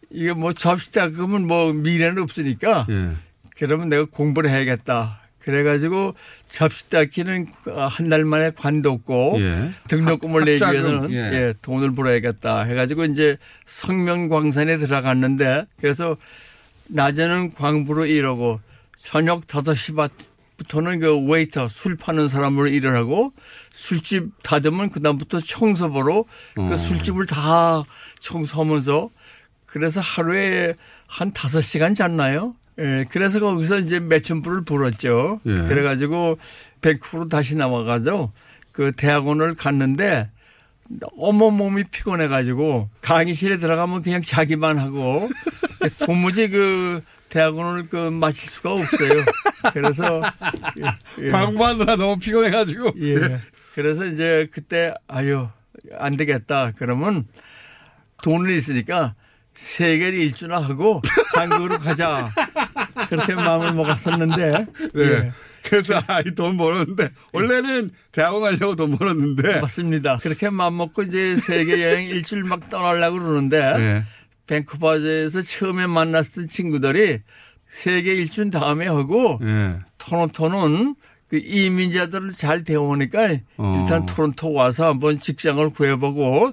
이게 0.09 0.33
뭐 0.33 0.51
접시다 0.53 1.09
그러면 1.09 1.47
뭐 1.47 1.71
미래는 1.71 2.21
없으니까 2.21 2.85
예. 2.89 3.11
그러면 3.57 3.89
내가 3.89 4.05
공부를 4.05 4.49
해야겠다. 4.49 5.20
그래가지고 5.43 6.13
접시 6.47 6.89
닦기는 6.89 7.47
한 7.89 8.09
달 8.09 8.23
만에 8.25 8.51
관뒀고 8.51 9.37
예. 9.39 9.71
등록금을 9.87 10.41
학- 10.41 10.45
내기 10.45 10.63
위해서는 10.63 11.11
예. 11.13 11.17
예, 11.17 11.53
돈을 11.61 11.93
벌어야겠다 11.93 12.63
해가지고 12.63 13.05
이제 13.05 13.37
성명광산에 13.65 14.77
들어갔는데 14.77 15.65
그래서 15.79 16.17
낮에는 16.87 17.51
광부로 17.51 18.05
일하고 18.05 18.59
저녁 18.97 19.47
5시 19.47 20.09
부터는 20.57 20.99
그 20.99 21.17
웨이터 21.25 21.67
술 21.69 21.95
파는 21.97 22.27
사람으로 22.27 22.67
일을 22.67 22.95
하고 22.95 23.33
술집 23.71 24.43
닫으면 24.43 24.89
그다음부터 24.91 25.39
청소부로 25.39 26.25
어. 26.57 26.69
그 26.69 26.77
술집을 26.77 27.25
다 27.25 27.83
청소하면서 28.19 29.09
그래서 29.65 30.01
하루에 30.01 30.75
한 31.07 31.31
5시간 31.31 31.95
잤나요? 31.95 32.55
예, 32.81 33.05
그래서 33.09 33.39
거기서 33.39 33.79
이제 33.79 33.99
몇천 33.99 34.41
불을 34.41 34.63
벌었죠. 34.65 35.39
예. 35.45 35.51
그래가지고 35.67 36.37
밴쿠버로 36.81 37.29
다시 37.29 37.55
나와가지고 37.55 38.31
그 38.71 38.91
대학원을 38.91 39.55
갔는데 39.55 40.29
어머 41.17 41.51
몸이 41.51 41.85
피곤해가지고 41.85 42.89
강의실에 43.01 43.57
들어가면 43.57 44.01
그냥 44.01 44.21
자기만 44.21 44.79
하고 44.79 45.29
도무지 46.05 46.49
그 46.49 47.03
대학원을 47.29 47.87
그 47.87 48.09
마칠 48.09 48.49
수가 48.49 48.73
없어요. 48.73 49.23
그래서 49.73 50.21
예, 50.79 51.23
예. 51.23 51.27
방문하느라 51.29 51.95
너무 51.95 52.19
피곤해가지고. 52.19 52.93
예. 53.01 53.39
그래서 53.73 54.05
이제 54.05 54.49
그때 54.51 54.93
아유 55.07 55.47
안 55.97 56.17
되겠다. 56.17 56.73
그러면 56.75 57.25
돈을 58.21 58.51
있으니까 58.51 59.15
세계를 59.53 60.17
일주나 60.19 60.59
하고 60.59 61.01
한국으로 61.35 61.77
가자. 61.79 62.29
그렇게 63.09 63.35
마음을 63.35 63.73
먹었었는데. 63.73 64.65
네. 64.93 65.01
예. 65.03 65.31
그래서 65.63 66.01
아, 66.07 66.21
이 66.21 66.31
돈 66.33 66.57
벌었는데 66.57 67.09
원래는 67.33 67.91
대학원 68.11 68.41
가려고 68.41 68.75
돈 68.75 68.97
벌었는데 68.97 69.59
맞습니다. 69.61 70.17
그렇게 70.17 70.49
마음 70.49 70.77
먹고 70.77 71.03
이제 71.03 71.35
세계 71.35 71.83
여행 71.83 72.07
일주일 72.07 72.43
막 72.43 72.67
떠나려고 72.69 73.19
그러는데 73.19 73.77
네. 73.77 74.03
밴쿠버에서 74.47 75.41
처음에 75.43 75.85
만났던 75.87 76.47
친구들이 76.47 77.19
세계 77.69 78.15
일주일 78.15 78.49
다음에 78.49 78.87
하고 78.87 79.39
예. 79.43 79.75
토론토는 79.99 80.95
그 81.29 81.37
이민자들을 81.37 82.31
잘 82.33 82.63
대우하니까 82.63 83.37
어. 83.57 83.79
일단 83.81 84.05
토론토 84.07 84.51
와서 84.53 84.87
한번 84.87 85.19
직장을 85.19 85.69
구해보고 85.69 86.51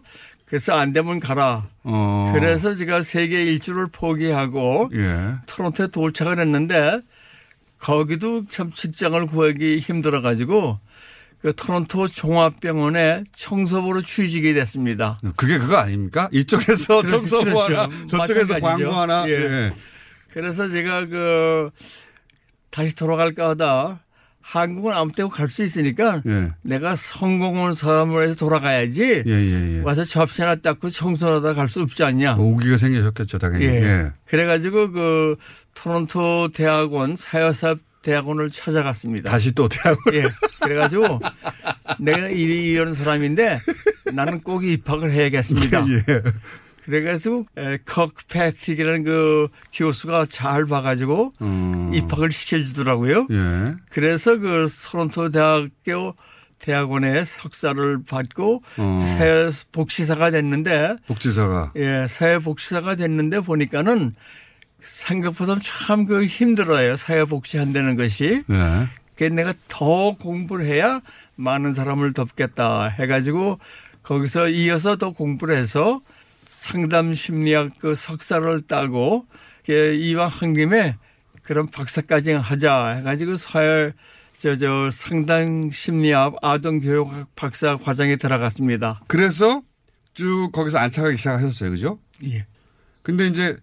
그래서 0.49 0.75
안 0.75 0.93
되면 0.93 1.21
가라. 1.21 1.69
어. 1.85 2.33
그래서 2.35 2.75
제가 2.75 3.03
세계 3.03 3.45
일주를 3.45 3.89
포기하고 3.89 4.91
예. 4.95 5.35
토론토에 5.47 5.89
도착을 5.89 6.39
했는데 6.39 7.01
거기도 7.79 8.47
참 8.49 8.73
직장을 8.73 9.27
구하기 9.27 9.79
힘들어 9.79 10.21
가지고 10.23 10.79
그 11.41 11.55
토론토 11.55 12.09
종합병원에 12.09 13.25
청소부로 13.37 14.03
취직이 14.03 14.55
됐습니다. 14.55 15.21
그게 15.37 15.59
그거 15.59 15.77
아닙니까? 15.77 16.29
이쪽에서 16.33 17.03
청소부 17.07 17.45
그렇죠. 17.45 17.77
하나, 17.77 17.89
저쪽에서 18.09 18.55
마찬가지죠. 18.55 18.61
광고 18.61 18.93
하나. 18.93 19.29
예. 19.29 19.33
예. 19.33 19.73
그래서 20.33 20.69
제가 20.69 21.07
그 21.07 21.71
다시 22.71 22.95
돌아갈까 22.97 23.51
하다 23.51 24.01
한국은 24.41 24.93
아무 24.95 25.13
때고 25.13 25.29
갈 25.29 25.49
수 25.51 25.63
있으니까 25.63 26.23
예. 26.27 26.53
내가 26.63 26.95
사람으로 27.75 28.23
해서 28.23 28.35
돌아가야지 28.35 29.23
예, 29.27 29.31
예, 29.31 29.77
예. 29.79 29.81
와서 29.83 30.05
접시 30.05 30.41
하나 30.43 30.55
닦고 30.57 30.89
청소하다 30.91 31.55
갈 31.55 31.69
수 31.69 31.83
없지 31.83 32.03
않냐. 32.05 32.37
오기가 32.37 32.79
생기셨겠죠, 32.79 33.39
당연히. 33.39 33.67
예. 33.67 33.71
예. 33.83 34.13
그래가지고 34.27 34.93
그 34.93 35.37
토론토 35.75 36.49
대학원 36.55 37.15
사회사업 37.17 37.79
대학원을 38.01 38.49
찾아갔습니다. 38.51 39.31
다시 39.31 39.53
또 39.53 39.69
대학원. 39.69 40.15
예. 40.15 40.25
그래가지고 40.63 41.21
내가 41.99 42.29
이런 42.29 42.95
사람인데 42.95 43.59
나는 44.15 44.41
꼭 44.41 44.65
입학을 44.65 45.13
해야겠습니다. 45.13 45.85
예. 46.89 46.91
그래가지고 46.91 47.47
컥 47.85 48.13
패틱이라는 48.29 49.05
그 49.05 49.49
교수가 49.73 50.27
잘 50.27 50.65
봐가지고 50.67 51.33
음. 51.43 51.91
입학을 51.95 52.33
시켜주더라고요. 52.33 53.27
예. 53.31 53.75
그래서 53.91 54.39
그 54.39 54.67
토론토 54.91 55.31
대학교 55.31 56.15
대학원에 56.59 57.25
석사를 57.25 58.03
받고 58.09 58.63
어. 58.79 58.97
사회 58.99 59.49
복지사가 59.71 60.31
됐는데 60.33 60.97
복지사가. 61.07 61.73
예, 61.77 62.07
사회 62.09 62.39
복지사가 62.39 62.97
됐는데 62.97 63.41
보니까는 63.41 64.15
생각보다 64.81 65.57
참 65.63 66.07
그 66.07 66.25
힘들어요. 66.25 66.97
사회 66.97 67.25
복지 67.25 67.59
한다는 67.59 67.97
것이. 67.97 68.43
예. 68.51 68.89
그래서 69.15 69.35
내가 69.35 69.53
더 69.69 70.13
공부를 70.17 70.65
해야 70.67 71.01
많은 71.37 71.75
사람을 71.75 72.13
돕겠다 72.13 72.89
해가지고 72.89 73.59
거기서 74.03 74.49
이어서 74.49 74.97
더 74.97 75.11
공부를 75.11 75.57
해서 75.57 76.01
상담 76.59 77.15
심리학 77.15 77.71
그 77.79 77.95
석사를 77.95 78.63
따고 78.63 79.27
그 79.65 79.95
이왕 79.95 80.27
한 80.27 80.55
김에 80.55 80.97
그런 81.45 81.69
박사까지 81.69 82.33
하자 82.33 82.97
해가지고 82.97 83.37
사회 83.37 83.93
저, 84.37 84.57
저 84.57 84.91
상담 84.91 85.71
심리학 85.71 86.35
아동 86.43 86.81
교육학 86.81 87.29
박사 87.37 87.77
과정에 87.77 88.17
들어갔습니다. 88.17 89.01
그래서 89.07 89.63
쭉 90.15 90.51
거기서 90.53 90.79
안착하기 90.79 91.17
시작하셨어요. 91.17 91.71
그죠? 91.71 92.01
예. 92.25 92.45
근데 93.03 93.29
이제 93.29 93.57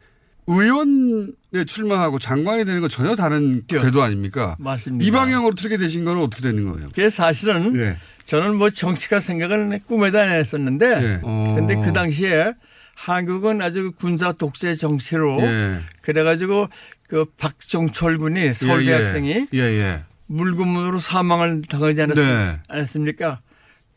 의원에 0.47 1.65
출마하고 1.67 2.17
장관이 2.17 2.63
되는 2.63 2.79
건 2.79 2.89
전혀 2.89 3.13
다른 3.15 3.67
궤도 3.67 4.03
아닙니까? 4.03 4.55
맞습니다. 4.57 5.05
이 5.05 5.11
방향으로 5.11 5.53
틀게 5.55 5.75
되신 5.75 6.05
건 6.05 6.17
어떻게 6.19 6.43
되는 6.43 6.71
거예요? 6.71 6.91
그래서 6.95 7.23
사실은 7.23 7.75
예. 7.75 7.97
저는 8.23 8.55
뭐 8.55 8.69
정치가 8.69 9.19
생각을 9.19 9.81
꿈에도 9.85 10.17
안 10.17 10.29
했었는데 10.29 10.85
예. 10.85 11.19
어. 11.23 11.55
근데 11.57 11.75
그 11.75 11.91
당시에 11.91 12.53
한국은 12.95 13.61
아주 13.61 13.91
군사 13.91 14.31
독재 14.31 14.75
정치로 14.75 15.41
예. 15.41 15.81
그래가지고 16.01 16.69
그 17.07 17.25
박종철 17.37 18.17
군이 18.17 18.53
서울대 18.53 18.87
예, 18.87 18.91
예. 18.91 18.95
학생이 18.95 19.47
예, 19.53 19.59
예. 19.59 20.03
물구문으로 20.27 20.97
사망을 20.99 21.61
당하지 21.69 22.01
않았, 22.01 22.15
네. 22.15 22.59
않았습니까? 22.67 23.41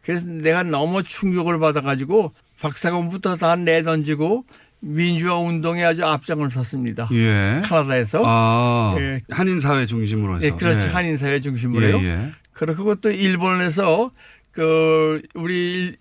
그래서 0.02 0.26
내가 0.26 0.62
너무 0.62 1.02
충격을 1.02 1.58
받아가지고 1.58 2.32
박사공부터 2.60 3.36
다 3.36 3.56
내던지고 3.56 4.44
민주화 4.80 5.36
운동에 5.38 5.84
아주 5.84 6.04
앞장을 6.04 6.50
섰습니다. 6.50 7.08
예. 7.12 7.62
카나다에서. 7.64 8.22
아, 8.24 8.94
예. 8.98 9.20
한인 9.30 9.60
사회 9.60 9.86
중심으로 9.86 10.36
해서. 10.36 10.46
예, 10.46 10.50
그렇지. 10.50 10.86
예. 10.86 10.90
한인 10.90 11.16
사회 11.16 11.40
중심으로요. 11.40 11.98
예, 11.98 12.04
예. 12.04 12.32
그리고 12.52 12.94
또 12.96 13.10
일본에서 13.10 14.10
그 14.58 15.22
우리 15.34 15.94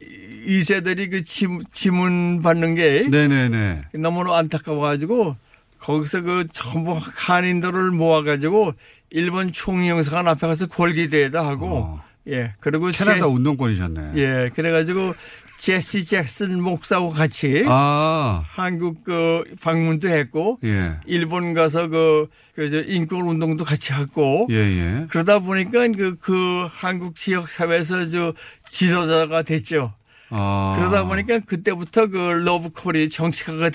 이 0.47 0.63
세들이 0.63 1.11
그 1.11 1.23
지, 1.23 1.45
지문 1.71 2.41
받는 2.41 2.73
게 2.73 3.05
네네네. 3.07 3.83
너무 3.99 4.33
안타까워가지고 4.33 5.35
거기서 5.77 6.21
그 6.21 6.47
전부 6.51 6.97
한인들을 6.99 7.91
모아가지고 7.91 8.73
일본 9.11 9.51
총영사관 9.51 10.27
앞에 10.27 10.47
가서 10.47 10.65
골기대회도 10.65 11.37
하고 11.37 11.99
예 12.29 12.55
그리고 12.59 12.87
어. 12.87 12.91
캐나다 12.91 13.19
제- 13.19 13.25
운동권이셨네. 13.25 14.13
예 14.15 14.49
그래가지고 14.55 15.13
제시 15.59 16.05
잭슨 16.05 16.61
목사하고 16.61 17.09
같이 17.09 17.63
아. 17.67 18.43
한국 18.47 19.03
그 19.03 19.43
방문도 19.61 20.07
했고 20.07 20.59
예. 20.63 20.97
일본 21.05 21.53
가서 21.53 21.87
그, 21.87 22.27
그, 22.55 22.69
저, 22.69 22.81
인권 22.83 23.27
운동도 23.27 23.65
같이 23.65 23.91
했고. 23.93 24.47
예, 24.49 24.55
예. 24.55 25.05
그러다 25.09 25.39
보니까 25.39 25.87
그, 25.89 26.15
그 26.19 26.67
한국 26.69 27.15
지역 27.15 27.49
사회에서 27.49 28.05
저 28.05 28.33
지도자가 28.69 29.41
됐죠. 29.43 29.93
아. 30.29 30.75
그러다 30.77 31.05
보니까 31.05 31.39
그때부터 31.39 32.07
그 32.07 32.17
러브콜이 32.17 33.09
정치가가 33.09 33.69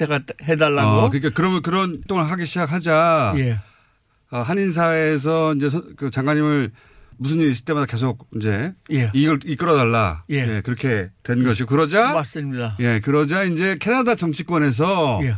해달라고. 0.44 0.90
아, 0.90 1.08
그러니까 1.08 1.30
그러면 1.34 1.62
그런 1.62 1.90
활동을 1.96 2.24
하기 2.30 2.46
시작하자. 2.46 3.34
예. 3.38 3.58
아, 4.30 4.40
한인 4.40 4.70
사회에서 4.70 5.54
이제 5.54 5.68
서- 5.68 5.82
그 5.96 6.10
장관님을 6.10 6.70
무슨 7.22 7.40
일 7.40 7.50
있을 7.50 7.64
때마다 7.64 7.86
계속 7.86 8.28
이제 8.36 8.74
예. 8.92 9.10
이걸 9.14 9.38
이끌어 9.44 9.76
달라. 9.76 10.24
예. 10.30 10.60
그렇게 10.62 11.10
된 11.22 11.44
것이고 11.44 11.68
그러자 11.68 12.12
맞습니다. 12.12 12.76
예, 12.80 13.00
그러자 13.00 13.44
이제 13.44 13.76
캐나다 13.80 14.14
정치권에서 14.16 15.20
예. 15.22 15.36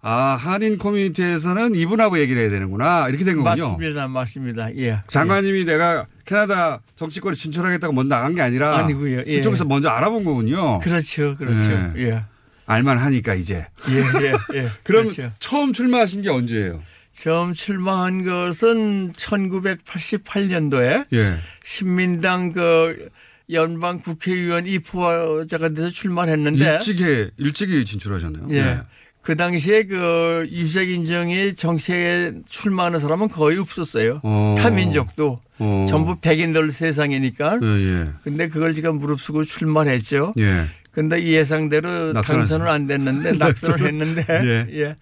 아, 0.00 0.36
한인 0.40 0.78
커뮤니티에서는 0.78 1.74
이분하고 1.74 2.18
얘기를 2.20 2.40
해야 2.40 2.50
되는구나. 2.50 3.08
이렇게 3.08 3.24
된 3.24 3.36
거군요. 3.42 3.70
맞습니다. 3.70 4.08
맞습니다. 4.08 4.76
예. 4.76 5.02
장관님이 5.08 5.64
내가 5.64 6.06
캐나다 6.24 6.80
정치권에 6.94 7.34
진출하겠다고 7.34 7.92
먼저 7.92 8.14
나간 8.14 8.34
게 8.34 8.40
아니라 8.40 8.78
아니고요. 8.78 9.24
예. 9.26 9.36
그쪽에서 9.36 9.64
먼저 9.64 9.88
알아본 9.88 10.24
거군요. 10.24 10.78
그렇죠. 10.80 11.36
그렇죠. 11.36 11.92
예. 11.98 12.22
알만 12.66 12.98
하니까 12.98 13.34
이제. 13.34 13.66
예, 13.90 13.96
예, 13.96 14.32
예. 14.54 14.68
그럼 14.84 15.10
그렇죠. 15.10 15.30
처음 15.38 15.72
출마하신 15.72 16.22
게 16.22 16.30
언제예요? 16.30 16.82
처음 17.16 17.54
출마한 17.54 18.24
것은 18.24 19.12
1988년도에 19.12 21.06
예. 21.14 21.36
신민당 21.64 22.52
그 22.52 23.08
연방 23.50 23.98
국회의원 24.00 24.66
입후보자가 24.66 25.70
돼서 25.70 25.88
출마를 25.88 26.34
했는데 26.34 26.74
일찍이 26.74 27.30
일찍이 27.38 27.84
진출하셨네요. 27.86 28.48
예. 28.50 28.80
그 29.22 29.34
당시에 29.34 29.84
그 29.84 30.46
유색 30.52 30.90
인정이 30.90 31.54
정치에 31.54 32.32
출마하는 32.46 33.00
사람은 33.00 33.28
거의 33.28 33.58
없었어요. 33.58 34.20
어. 34.22 34.54
타민족도 34.58 35.40
어. 35.58 35.86
전부 35.88 36.20
백인들 36.20 36.70
세상이니까. 36.70 37.60
예, 37.62 37.66
예. 37.66 38.08
근데 38.24 38.48
그걸 38.48 38.74
제가 38.74 38.92
무릅쓰고 38.92 39.44
출마를 39.44 39.90
했죠. 39.92 40.32
예. 40.38 40.66
근데 40.92 41.22
예상대로 41.24 42.12
낙선을 42.12 42.22
당선은 42.42 42.66
안 42.68 42.86
됐는데 42.86 43.32
낙선을 43.32 43.78
낙선을- 43.80 43.86
했는데 43.86 44.24
예. 44.28 44.66
예. 44.82 44.96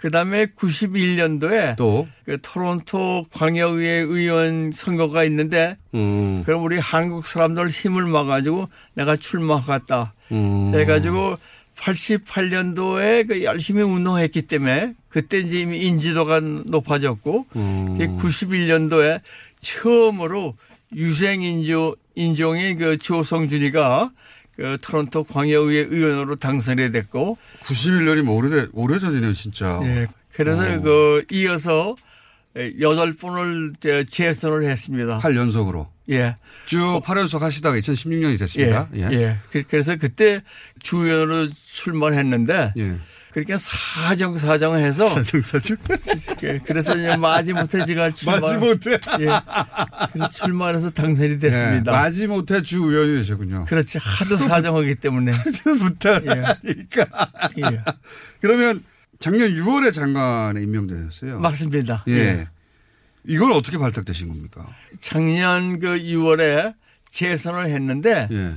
그다음에 0.00 0.46
91년도에 0.46 1.76
또 1.76 2.06
그 2.30 2.38
토론토 2.40 3.26
광역의회 3.32 3.90
의원 4.06 4.70
선거가 4.70 5.24
있는데 5.24 5.76
음. 5.94 6.44
그럼 6.46 6.62
우리 6.62 6.78
한국 6.78 7.26
사람들 7.26 7.70
힘을 7.70 8.04
모아가지고 8.04 8.68
내가 8.94 9.16
출마하겠다 9.16 10.12
음. 10.30 10.72
해가지고 10.72 11.34
88년도에 11.76 13.26
그 13.26 13.42
열심히 13.42 13.82
운동했기 13.82 14.42
때문에 14.42 14.94
그때 15.08 15.40
이제 15.40 15.58
이미 15.58 15.80
인지도가 15.80 16.38
높아졌고 16.38 17.46
음. 17.56 17.98
91년도에 17.98 19.20
처음으로 19.58 20.54
유생 20.94 21.42
인조 21.42 21.96
인종의 22.14 22.76
그 22.76 22.96
조성준이가 22.96 24.12
그 24.60 24.76
토론토 24.82 25.24
광역의회 25.24 25.86
의원으로 25.88 26.36
당선이 26.36 26.92
됐고 26.92 27.38
91년이면 27.62 28.22
뭐 28.24 28.36
오래돼 28.36 28.68
오래전이네요, 28.74 29.32
진짜. 29.32 29.80
예. 29.84 30.06
그래서 30.34 30.70
어. 30.70 30.80
그 30.82 31.24
이어서 31.32 31.94
여덟 32.80 33.14
번을 33.14 33.72
저 33.80 34.02
재선을 34.04 34.64
했습니다. 34.70 35.18
8연속으로. 35.20 35.86
예. 36.10 36.36
쭉 36.66 37.00
8연속 37.02 37.38
하시다가 37.40 37.78
2016년이 37.78 38.38
됐습니다. 38.38 38.88
예. 38.96 39.08
예. 39.12 39.38
그- 39.50 39.62
그래서 39.62 39.96
그때 39.96 40.42
주연으로 40.82 41.48
출마를 41.54 42.18
했는데 42.18 42.74
예. 42.76 42.98
그러니까 43.32 43.58
사정사정해서 43.58 45.08
사정사정. 45.08 45.76
그래서 46.64 46.96
이제 46.96 47.16
마지못해 47.16 47.84
제가 47.84 48.10
출마 48.14 48.40
마지못해. 48.40 48.90
예. 49.20 49.28
그래서 50.12 50.28
출마해서 50.30 50.90
당선이 50.90 51.38
됐습니다. 51.38 51.92
예, 51.92 51.96
마지못해 51.96 52.62
주 52.62 52.78
의원이 52.82 53.16
되셨군요. 53.18 53.66
그렇지. 53.66 53.98
하도 53.98 54.36
사정하기 54.36 54.96
때문에. 54.96 55.32
부탁을 55.62 56.36
예. 56.36 56.40
하니까. 56.40 57.30
예. 57.58 57.84
그러면 58.40 58.82
작년 59.20 59.52
6월에 59.54 59.92
장관에 59.92 60.60
임명되셨어요. 60.62 61.38
맞습니다. 61.38 62.04
예. 62.08 62.12
예. 62.12 62.48
이걸 63.24 63.52
어떻게 63.52 63.78
발탁되신 63.78 64.28
겁니까? 64.28 64.66
작년 64.98 65.78
그 65.78 65.86
6월에 65.98 66.74
재선을 67.10 67.68
했는데 67.68 68.26
예. 68.32 68.56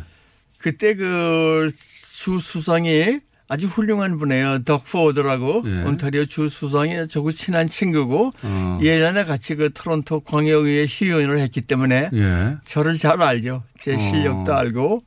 그때 0.57 0.95
그주 0.95 2.39
수상이 2.39 3.19
아주 3.53 3.67
훌륭한 3.67 4.17
분이에요. 4.17 4.63
덕포드라고 4.63 5.61
예. 5.67 5.83
온타리오 5.83 6.25
주 6.25 6.49
수상이 6.49 7.07
저고 7.07 7.31
친한 7.31 7.67
친구고 7.67 8.31
어. 8.41 8.79
예전에 8.81 9.25
같이 9.25 9.53
그 9.53 9.71
토론토 9.71 10.21
광역의회 10.21 10.87
시의원을 10.87 11.37
했기 11.39 11.61
때문에 11.61 12.09
예. 12.11 12.57
저를 12.65 12.97
잘 12.97 13.21
알죠. 13.21 13.63
제 13.79 13.93
어. 13.93 13.97
실력도 13.99 14.55
알고 14.55 15.01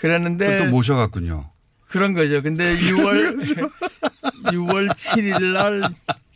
그랬는데 0.00 0.58
또, 0.58 0.64
또 0.64 0.70
모셔갔군요. 0.70 1.48
그런 1.86 2.12
거죠. 2.12 2.42
근데 2.42 2.76
6월 2.76 3.38
6월 4.50 4.88
7일 4.88 5.52
날 5.52 5.88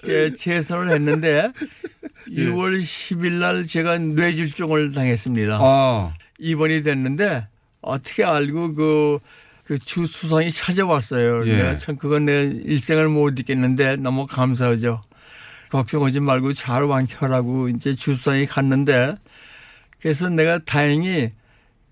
제 0.03 0.32
재선을 0.32 0.94
했는데 0.94 1.51
예. 2.32 2.44
6월 2.44 2.80
10일 2.80 3.32
날 3.32 3.66
제가 3.66 3.98
뇌질종을 3.98 4.92
당했습니다. 4.92 5.59
아. 5.61 6.14
입원이 6.38 6.82
됐는데 6.82 7.48
어떻게 7.82 8.24
알고 8.24 8.74
그, 8.74 9.18
그 9.70 9.78
주 9.78 10.04
수상이 10.04 10.50
찾아왔어요. 10.50 11.46
예. 11.46 11.76
참 11.76 11.94
그건 11.96 12.24
내 12.24 12.42
일생을 12.42 13.08
못 13.08 13.38
잊겠는데 13.38 13.96
너무 13.96 14.26
감사하죠. 14.26 15.00
걱정하지 15.68 16.18
말고 16.18 16.52
잘 16.54 16.82
완쾌하라고 16.82 17.68
이제 17.68 17.94
주 17.94 18.16
수상이 18.16 18.46
갔는데 18.46 19.14
그래서 20.02 20.28
내가 20.28 20.58
다행히 20.58 21.30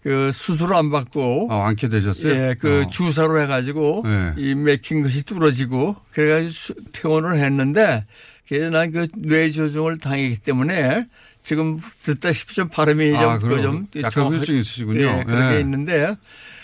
그 0.03 0.33
수술 0.33 0.75
안 0.75 0.91
받고 0.91 1.47
아, 1.53 1.55
완쾌되셨어요? 1.57 2.33
예, 2.33 2.55
그 2.59 2.83
어. 2.85 2.91
주사로 2.91 3.41
해가지고 3.43 4.03
네. 4.05 4.35
이 4.39 4.57
맥힌 4.57 5.03
것이 5.03 5.25
뚫어지고 5.25 5.95
그래가지고 6.11 6.51
수- 6.51 6.75
퇴원을 6.91 7.37
했는데 7.39 8.05
그래서 8.49 8.71
난 8.71 8.91
그 8.91 9.07
뇌조종을 9.17 9.99
당했기 9.99 10.39
때문에 10.41 11.07
지금 11.49 11.81
듣다시피 12.03 12.55
좀 12.55 12.69
발음이 12.69 13.11
좀, 13.13 13.21
아, 13.23 13.39
그럼 13.39 13.63
좀 13.63 14.03
약간 14.03 14.27
후유증이 14.27 14.61
있으시군요. 14.61 15.01
예, 15.01 15.25
그렇게 15.25 15.57
예. 15.57 15.61
있는데 15.61 16.15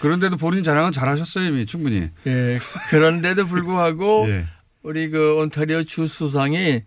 그런데도 0.01 0.37
본인 0.37 0.63
자랑은 0.63 0.93
잘하셨어요, 0.93 1.47
이미 1.47 1.65
충분히. 1.65 2.11
예, 2.27 2.59
그런데도 2.91 3.47
불구하고 3.49 4.27
예. 4.29 4.47
우리 4.83 5.09
그 5.09 5.37
온타리오 5.37 5.85
주 5.85 6.07
수상이 6.07 6.83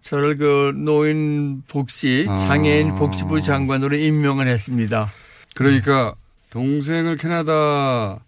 저를 0.00 0.38
그 0.38 0.72
노인 0.74 1.62
복지 1.68 2.24
아. 2.26 2.36
장애인 2.36 2.96
복지부 2.96 3.42
장관으로 3.42 3.96
임명을 3.96 4.48
했습니다. 4.48 5.12
그러니까 5.54 6.14
동생을 6.48 7.18
캐나다 7.18 8.20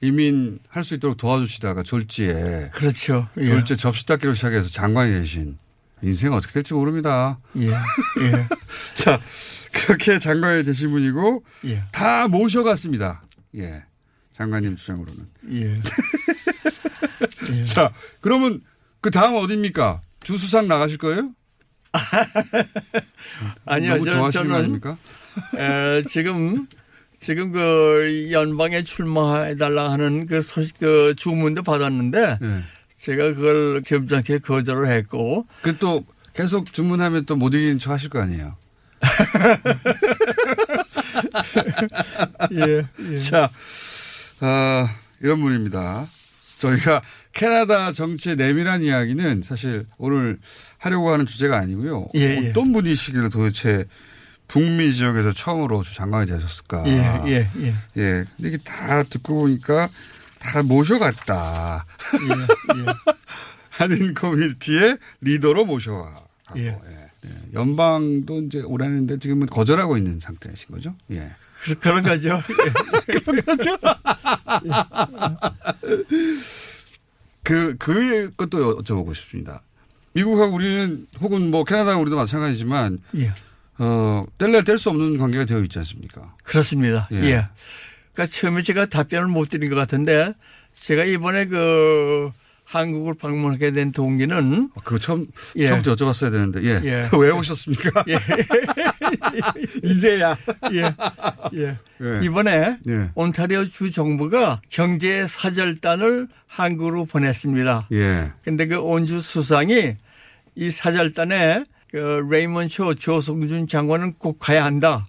이민할 0.00 0.84
수 0.84 0.94
있도록 0.94 1.16
도와주시다가 1.16 1.82
졸지에 1.82 2.70
그렇죠. 2.72 3.26
예. 3.38 3.46
졸지 3.46 3.76
접시 3.76 4.06
닦기로 4.06 4.34
시작해서 4.34 4.68
장관이 4.68 5.10
되신 5.14 5.58
인생 6.02 6.32
어떻게 6.32 6.52
될지 6.52 6.74
모릅니다. 6.74 7.38
예. 7.56 7.68
예. 7.68 8.46
자 8.94 9.20
그렇게 9.72 10.18
장관이 10.18 10.64
되신 10.64 10.90
분이고 10.90 11.44
예. 11.66 11.82
다 11.92 12.28
모셔갔습니다. 12.28 13.22
예, 13.56 13.84
장관님 14.32 14.76
주장으로는. 14.76 15.26
예. 15.52 15.80
자 17.64 17.92
그러면 18.20 18.60
그 19.00 19.10
다음 19.10 19.36
어디입니까? 19.36 20.00
주수상 20.22 20.68
나가실 20.68 20.98
거예요? 20.98 21.32
아니요, 23.66 23.92
너무 23.94 24.04
저, 24.04 24.10
좋아하시는 24.12 24.22
거 24.22 24.30
저는 24.30 24.54
아닙니까? 24.54 24.96
에, 25.56 26.02
지금 26.02 26.66
지금 27.18 27.52
그 27.52 28.28
연방에 28.32 28.82
출마해달라 28.82 29.92
하는 29.92 30.26
그 30.26 30.42
소식 30.42 30.78
그 30.78 31.14
주문도 31.16 31.62
받았는데 31.62 32.38
네. 32.40 32.62
제가 33.02 33.34
그걸 33.34 33.82
점잖게 33.82 34.38
거절을 34.38 34.88
했고 34.88 35.46
그 35.62 35.76
또 35.78 36.04
계속 36.34 36.72
주문하면 36.72 37.26
또 37.26 37.36
못 37.36 37.52
이기는 37.54 37.78
척 37.78 37.92
하실 37.92 38.08
거 38.08 38.20
아니에요. 38.20 38.56
예, 42.52 42.82
예. 43.12 43.20
자, 43.20 43.50
아, 44.40 44.96
이런 45.20 45.40
분입니다. 45.40 46.06
저희가 46.58 47.00
캐나다 47.32 47.92
정치의 47.92 48.36
내밀한 48.36 48.82
이야기는 48.82 49.42
사실 49.42 49.86
오늘 49.98 50.38
하려고 50.78 51.10
하는 51.10 51.26
주제가 51.26 51.58
아니고요. 51.58 52.08
예, 52.14 52.20
예. 52.44 52.50
어떤 52.50 52.72
분이시길래 52.72 53.28
도대체 53.30 53.84
북미 54.48 54.92
지역에서 54.92 55.32
처음으로 55.32 55.82
주 55.82 55.94
장관이 55.94 56.26
되셨을까. 56.30 56.84
예, 56.86 57.22
예, 57.26 57.50
예. 57.60 57.74
예. 57.96 58.24
근데 58.36 58.48
이게 58.48 58.58
다 58.58 59.02
듣고 59.02 59.40
보니까 59.40 59.88
다 60.42 60.62
모셔갔다. 60.62 61.86
예, 62.14 62.86
하는 63.70 64.14
커뮤니티의 64.14 64.98
리더로 65.20 65.64
모셔가고. 65.64 66.26
예. 66.56 66.66
예. 66.66 66.78
예. 67.24 67.30
연방도 67.54 68.42
이제 68.42 68.60
오라는데 68.60 69.18
지금은 69.18 69.46
거절하고 69.46 69.96
있는 69.96 70.18
상태이신 70.20 70.68
거죠? 70.74 70.94
예. 71.12 71.30
그- 71.62 71.78
그런 71.78 72.02
거죠. 72.02 72.42
그런 73.24 73.40
거죠. 73.44 73.76
그, 77.42 77.76
그 77.78 78.30
것도 78.36 78.82
여쭤보고 78.82 79.14
싶습니다. 79.14 79.62
미국하고 80.14 80.54
우리는 80.56 81.06
혹은 81.20 81.50
뭐 81.50 81.64
캐나다 81.64 81.96
우리도 81.96 82.16
마찬가지지만 82.16 82.98
예. 83.16 83.32
어, 83.78 84.24
뗄래 84.38 84.62
뗄 84.62 84.78
수 84.78 84.90
없는 84.90 85.16
관계가 85.18 85.44
되어 85.46 85.60
있지 85.60 85.78
않습니까? 85.78 86.34
그렇습니다. 86.44 87.08
예. 87.12 87.16
예. 87.22 87.46
그러니까 88.12 88.30
처음에 88.30 88.62
제가 88.62 88.86
답변을 88.86 89.28
못 89.28 89.48
드린 89.48 89.70
것 89.70 89.76
같은데 89.76 90.32
제가 90.72 91.04
이번에 91.04 91.46
그 91.46 92.30
한국을 92.64 93.14
방문하게 93.14 93.72
된 93.72 93.92
동기는 93.92 94.70
그거 94.84 94.98
처음 94.98 95.26
예. 95.56 95.66
처음부터 95.66 95.94
여쭤봤어야 95.94 96.30
되는데 96.30 96.62
예. 96.62 96.80
예. 96.84 97.08
왜 97.18 97.30
오셨습니까? 97.30 98.04
예. 98.08 98.18
이제야. 99.84 100.36
예. 100.72 100.94
예. 101.54 101.76
예. 102.00 102.20
이번에 102.22 102.78
예. 102.88 103.10
온타리오 103.14 103.66
주 103.66 103.90
정부가 103.90 104.62
경제 104.70 105.26
사절단을 105.26 106.28
한국으로 106.46 107.04
보냈습니다. 107.04 107.88
예. 107.92 108.32
근데 108.42 108.66
그 108.66 108.78
온주 108.78 109.20
수상이 109.20 109.96
이 110.54 110.70
사절단에 110.70 111.64
그 111.90 112.26
레이먼 112.30 112.68
쇼 112.68 112.94
조성준 112.94 113.68
장관은 113.68 114.14
꼭 114.14 114.38
가야 114.38 114.64
한다. 114.64 115.04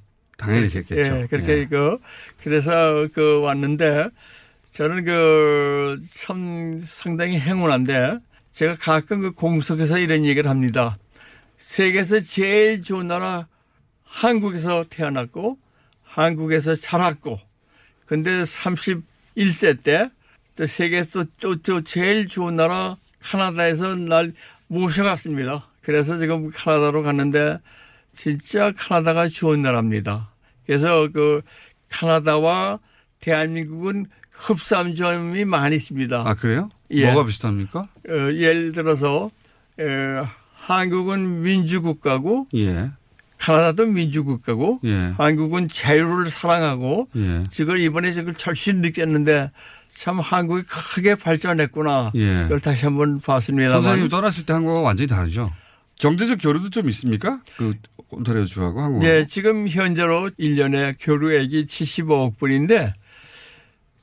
당연히 0.46 0.70
그랬겠죠. 0.70 1.22
예, 1.22 1.28
그렇게 1.28 1.60
예. 1.60 1.66
그 1.66 1.98
그래서 2.44 3.08
그 3.14 3.42
왔는데 3.42 4.10
저는 4.72 5.06
그 5.06 5.98
참 6.16 6.82
상당히 6.84 7.40
행운한데 7.40 8.20
제가 8.52 8.76
가끔 8.80 9.22
그 9.22 9.32
공석에서 9.32 10.00
이런 10.00 10.26
얘기를 10.26 10.50
합니다. 10.50 10.96
세계에서 11.58 12.20
제일 12.20 12.82
좋은 12.82 13.08
나라 13.08 13.48
한국에서 14.04 14.86
태어났고 14.90 15.58
한국에서 16.04 16.76
자랐고 16.76 17.40
근데 18.06 18.44
31세 18.44 19.84
때 19.84 20.10
또 20.56 20.68
세계에서 20.68 21.10
또, 21.12 21.26
또, 21.42 21.56
또 21.56 21.82
제일 21.82 22.28
좋은 22.28 22.56
나라 22.56 22.96
카나다에서 23.22 23.96
날 23.96 24.34
모셔갔습니다. 24.68 25.68
그래서 25.82 26.18
지금 26.18 26.50
카나다로 26.52 27.04
갔는데 27.04 27.60
진짜 28.12 28.72
카나다가 28.76 29.28
좋은 29.28 29.62
나라입니다. 29.62 30.33
그래서 30.66 31.08
그 31.14 31.42
카나다와 31.90 32.80
대한민국은 33.20 34.06
흡사한 34.32 34.96
점이 34.96 35.46
많이 35.46 35.76
있습니다. 35.76 36.24
아, 36.26 36.34
그래요? 36.34 36.70
예. 36.92 37.06
뭐가 37.12 37.26
비슷합니까? 37.28 37.80
어, 37.80 38.14
예를 38.34 38.72
들어서 38.72 39.30
에, 39.80 39.84
한국은 40.54 41.42
민주국가고 41.42 42.48
예. 42.56 42.92
카나다도 43.38 43.88
민주국가고 43.88 44.80
예. 44.86 45.14
한국은 45.18 45.68
자유를 45.70 46.30
사랑하고 46.30 47.10
예. 47.16 47.44
지금 47.50 47.78
이번에 47.78 48.12
지금 48.12 48.34
절실히 48.34 48.80
느꼈는데 48.80 49.52
참 49.90 50.20
한국이 50.20 50.64
크게 50.64 51.16
발전했구나. 51.16 52.12
예. 52.16 52.44
그걸 52.44 52.60
다시 52.60 52.86
한번 52.86 53.20
봤습니다만. 53.20 53.82
선생님 53.82 54.10
떠났을 54.10 54.46
때 54.46 54.54
한국하고 54.54 54.82
완전히 54.84 55.08
다르죠? 55.08 55.52
경제적 56.00 56.40
교류도 56.42 56.70
좀 56.70 56.90
있습니까? 56.90 57.42
그 57.58 57.76
온타리오 58.18 58.46
주하고 58.46 58.82
한국. 58.82 59.00
네, 59.00 59.26
지금 59.26 59.68
현재로 59.68 60.30
1년에 60.40 60.96
교류액이 61.00 61.66
75억 61.66 62.38
불인데 62.38 62.94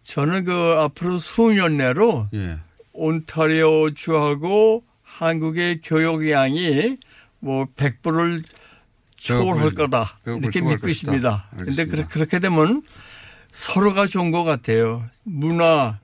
저는 0.03 0.45
그 0.45 0.53
앞으로 0.79 1.19
수년 1.19 1.77
내로 1.77 2.29
예. 2.35 2.59
온타리오 2.93 3.91
주하고 3.93 4.85
한국의 5.03 5.81
교역량이 5.83 6.99
뭐 7.41 7.67
100불을 7.77 8.43
초월할 9.17 9.71
거다. 9.71 10.19
100불 10.25 10.43
이렇게 10.43 10.61
믿고. 10.63 10.89
있습니다. 10.89 11.49
그렇- 11.91 12.09
그렇게 12.09 12.39
되면 12.39 12.83
서로가 13.53 14.07
좋은 14.07 14.31
것 14.31 14.45
같아요. 14.45 15.05
문화, 15.25 15.99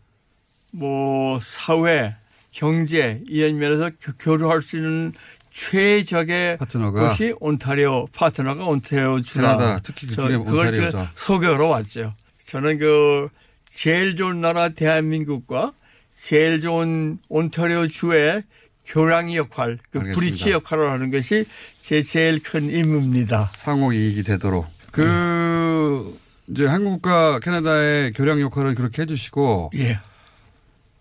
뭐 0.70 1.38
사회, 1.40 2.16
경제 2.50 3.22
이런 3.26 3.58
면에서 3.58 3.90
교- 4.00 4.12
교류할 4.18 4.62
수 4.62 4.76
있는 4.76 5.12
최적의 5.56 6.58
파트너가? 6.58 7.08
것이 7.08 7.34
온타리오 7.40 8.08
파트너가 8.14 8.66
온타리오 8.66 9.22
주다. 9.22 9.56
캐나다, 9.56 9.78
특히 9.82 10.06
저 10.06 10.22
그중에 10.22 10.44
그걸. 10.44 10.70
제가 10.70 11.10
소개하러 11.14 11.68
왔죠. 11.68 12.14
저는 12.44 12.78
그 12.78 13.30
제일 13.64 14.16
좋은 14.16 14.42
나라 14.42 14.68
대한민국과 14.68 15.72
제일 16.10 16.60
좋은 16.60 17.18
온타리오 17.30 17.88
주의 17.88 18.42
교량 18.84 19.34
역할, 19.34 19.78
그 19.90 20.00
알겠습니다. 20.00 20.20
브리치 20.20 20.50
역할을 20.50 20.90
하는 20.90 21.10
것이 21.10 21.46
제 21.80 22.02
제일 22.02 22.42
큰 22.42 22.68
임무입니다. 22.68 23.50
상호 23.56 23.94
이익이 23.94 24.24
되도록. 24.24 24.66
그 24.92 26.18
이제 26.48 26.66
한국과 26.66 27.40
캐나다의 27.40 28.12
교량 28.12 28.42
역할을 28.42 28.74
그렇게 28.74 29.02
해주시고, 29.02 29.70
예. 29.78 29.98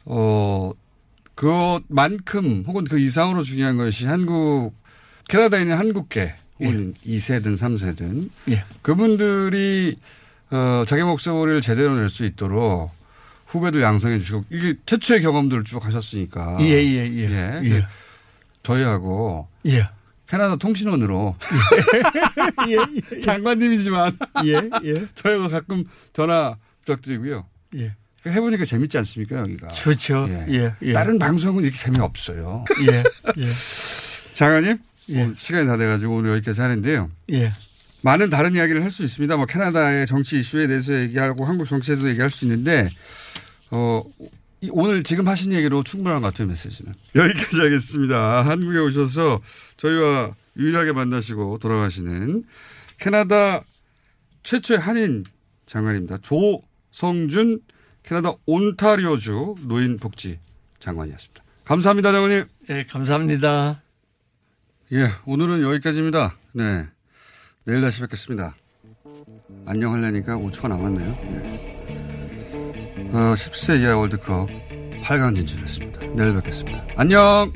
어, 0.06 0.72
그만큼 1.36 2.64
혹은 2.68 2.86
그 2.86 3.00
이상으로 3.00 3.44
중요한 3.44 3.78
것이 3.78 4.06
한국, 4.08 4.74
캐나다에 5.28 5.62
있는 5.62 5.78
한국계, 5.78 6.34
혹은 6.60 6.94
2세든 7.06 7.58
3세든, 7.58 8.30
예. 8.50 8.64
그분들이, 8.82 9.98
어, 10.52 10.84
자기 10.88 11.04
목소리를 11.04 11.60
제대로 11.62 11.96
낼 11.96 12.10
수 12.10 12.24
있도록 12.24 12.92
후배들 13.48 13.82
양성해 13.82 14.20
주시고, 14.20 14.46
이게 14.50 14.76
최초의 14.86 15.22
경험들을 15.22 15.66
쭉 15.66 15.84
하셨으니까. 15.86 16.58
예, 16.62 16.66
예, 16.66 17.12
예. 17.12 17.30
예. 17.30 17.62
예. 17.64 17.70
그 17.70 17.82
저희하고. 18.64 19.48
예. 19.68 19.86
캐나다 20.28 20.56
통신원으로. 20.56 21.36
예, 22.70 22.74
예. 23.16 23.20
장관님이지만. 23.20 24.18
예, 24.46 24.54
예. 24.86 25.08
저희가 25.16 25.50
가끔 25.50 25.84
전화 26.14 26.56
부탁드리고요. 26.86 27.46
예. 27.78 27.96
해보니까 28.26 28.66
재밌지 28.66 28.98
않습니까, 29.00 29.38
여기가? 29.40 29.68
좋죠. 29.70 30.28
예, 30.30 30.74
예. 30.82 30.94
다른 30.94 31.20
방송은 31.20 31.64
이렇게 31.64 31.78
재미없어요. 31.78 32.66
예, 32.92 33.04
예. 33.42 33.48
장관님, 34.34 34.78
오늘 35.12 35.34
시간이 35.36 35.68
다 35.68 35.78
돼가지고 35.78 36.16
오늘 36.18 36.32
여기까지 36.32 36.62
하는데요. 36.62 37.12
예. 37.32 37.52
많은 38.02 38.30
다른 38.30 38.54
이야기를 38.56 38.84
할 38.84 38.92
수 38.92 39.04
있습니다. 39.04 39.36
뭐 39.38 39.46
캐나다의 39.46 40.06
정치 40.08 40.40
이슈에 40.40 40.68
대해서 40.68 40.94
얘기하고 40.94 41.46
한국 41.46 41.66
정치에 41.68 41.96
대해서 41.96 42.10
얘기할 42.10 42.30
수 42.30 42.46
있는데, 42.46 42.90
어, 43.72 44.04
이- 44.62 44.70
오늘 44.72 45.04
지금 45.04 45.28
하신 45.28 45.54
얘기로 45.54 45.84
충분한 45.84 46.22
것 46.22 46.28
같아요, 46.28 46.48
메시지는. 46.48 46.94
여기까지 47.16 47.58
하겠습니다. 47.60 48.46
한국에 48.46 48.78
오셔서 48.80 49.42
저희와 49.78 50.36
유일하게 50.58 50.94
만나시고 50.94 51.58
돌아가시는 51.60 52.44
캐나다 53.00 53.64
최초의 54.44 54.80
한인 54.80 55.24
장관입니다. 55.66 56.20
조성준 56.20 57.60
캐나다 58.06 58.34
온타리오주 58.46 59.56
노인복지 59.62 60.40
장관이었습니다. 60.80 61.44
감사합니다, 61.66 62.12
장관님. 62.12 62.46
예, 62.70 62.86
감사합니다. 62.86 63.82
예, 64.94 65.10
오늘은 65.26 65.64
여기까지입니다. 65.64 66.38
네. 66.54 66.88
내일 67.64 67.82
다시 67.82 68.02
뵙겠습니다. 68.02 68.56
안녕 69.66 69.94
하려니까 69.94 70.38
5초가 70.38 70.68
남았네요. 70.70 71.10
네. 71.10 71.66
어, 73.12 73.34
17세 73.34 73.82
이하 73.82 73.98
월드컵 73.98 74.50
8강 75.02 75.36
진출했습니다. 75.36 76.02
내일 76.16 76.36
뵙겠습니다. 76.36 76.86
안녕! 76.96 77.52